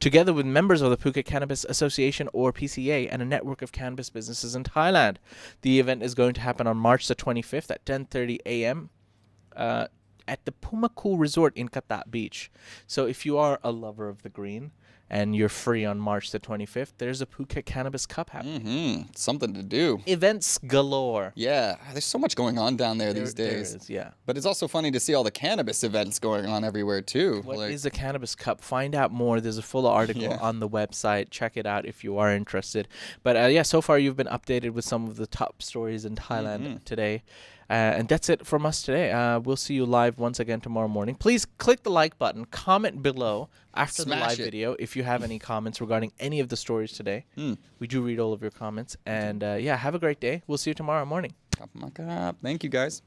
together 0.00 0.32
with 0.32 0.46
members 0.46 0.82
of 0.82 0.90
the 0.90 0.96
Phuket 0.96 1.24
Cannabis 1.24 1.64
Association 1.64 2.28
or 2.32 2.52
PCA 2.52 3.08
and 3.10 3.22
a 3.22 3.24
network 3.24 3.62
of 3.62 3.72
cannabis 3.72 4.10
businesses 4.10 4.54
in 4.54 4.64
Thailand. 4.64 5.16
The 5.62 5.80
event 5.80 6.02
is 6.02 6.14
going 6.14 6.34
to 6.34 6.40
happen 6.40 6.66
on 6.66 6.76
March 6.76 7.08
the 7.08 7.14
25th 7.14 7.70
at 7.70 7.84
10:30 7.84 8.38
a.m. 8.46 8.90
Uh, 9.54 9.86
at 10.28 10.44
the 10.44 10.52
Pumaku 10.52 11.18
Resort 11.18 11.56
in 11.56 11.68
Kata 11.68 12.04
Beach. 12.10 12.50
So 12.86 13.06
if 13.06 13.24
you 13.24 13.38
are 13.38 13.60
a 13.62 13.70
lover 13.70 14.08
of 14.08 14.22
the 14.22 14.28
green 14.28 14.72
and 15.08 15.36
you're 15.36 15.48
free 15.48 15.84
on 15.84 15.98
March 16.00 16.30
the 16.32 16.40
25th, 16.40 16.92
there's 16.98 17.20
a 17.22 17.26
Phuket 17.26 17.64
Cannabis 17.64 18.06
Cup 18.06 18.30
happening. 18.30 18.60
Mm-hmm. 18.62 19.02
Something 19.14 19.54
to 19.54 19.62
do. 19.62 20.00
Events 20.06 20.58
galore. 20.58 21.32
Yeah, 21.36 21.76
there's 21.92 22.04
so 22.04 22.18
much 22.18 22.34
going 22.34 22.58
on 22.58 22.76
down 22.76 22.98
there, 22.98 23.12
these 23.12 23.34
There- 23.34 23.46
there 23.48 23.58
days. 23.58 23.74
is, 23.74 23.88
yeah. 23.90 24.10
But 24.26 24.36
it's 24.36 24.46
also 24.46 24.66
funny 24.66 24.90
to 24.90 24.98
see 25.00 25.14
all 25.14 25.22
the 25.24 25.30
cannabis 25.30 25.84
events 25.84 26.18
going 26.18 26.46
on 26.46 26.64
everywhere 26.64 27.02
too. 27.02 27.42
What 27.44 27.70
is 27.70 27.84
like, 27.84 27.94
a 27.94 27.96
cannabis 27.96 28.34
cup? 28.34 28.60
Find 28.60 28.94
out 28.94 29.12
more. 29.12 29.40
There's 29.40 29.58
a 29.58 29.62
full 29.62 29.86
article 29.86 30.22
Yeah. 30.30 30.38
on 30.40 30.58
the 30.60 30.68
website. 30.68 31.30
Check 31.30 31.56
it 31.56 31.66
out 31.66 31.86
if 31.86 32.02
you 32.02 32.18
are 32.18 32.32
interested. 32.32 32.88
But 33.22 33.36
uh, 33.36 33.46
yeah, 33.46 33.62
so 33.62 33.80
far 33.80 33.98
you've 33.98 34.16
been 34.16 34.26
updated 34.26 34.70
with 34.70 34.84
some 34.84 35.06
of 35.06 35.16
the 35.16 35.26
top 35.26 35.62
stories 35.62 36.04
in 36.04 36.16
Thailand 36.16 36.62
Mhm. 36.66 36.84
today. 36.84 37.22
Uh, 37.68 37.72
and 37.72 38.08
that's 38.08 38.28
it 38.28 38.46
from 38.46 38.64
us 38.64 38.82
today. 38.82 39.10
Uh, 39.10 39.40
we'll 39.40 39.56
see 39.56 39.74
you 39.74 39.84
live 39.84 40.18
once 40.18 40.38
again 40.38 40.60
tomorrow 40.60 40.88
morning. 40.88 41.14
Please 41.14 41.44
click 41.44 41.82
the 41.82 41.90
like 41.90 42.18
button, 42.18 42.44
comment 42.46 43.02
below 43.02 43.48
after 43.74 44.04
the 44.04 44.10
live 44.10 44.38
it. 44.38 44.44
video 44.44 44.76
if 44.78 44.96
you 44.96 45.02
have 45.02 45.22
any 45.22 45.38
comments 45.38 45.80
regarding 45.80 46.12
any 46.20 46.40
of 46.40 46.48
the 46.48 46.56
stories 46.56 46.92
today. 46.92 47.24
Hmm. 47.34 47.54
We 47.78 47.86
do 47.86 48.02
read 48.02 48.20
all 48.20 48.32
of 48.32 48.40
your 48.40 48.52
comments. 48.52 48.96
And 49.04 49.42
uh, 49.42 49.56
yeah, 49.58 49.76
have 49.76 49.94
a 49.94 49.98
great 49.98 50.20
day. 50.20 50.42
We'll 50.46 50.58
see 50.58 50.70
you 50.70 50.74
tomorrow 50.74 51.04
morning. 51.04 51.34
Thank 52.42 52.62
you 52.62 52.70
guys. 52.70 53.02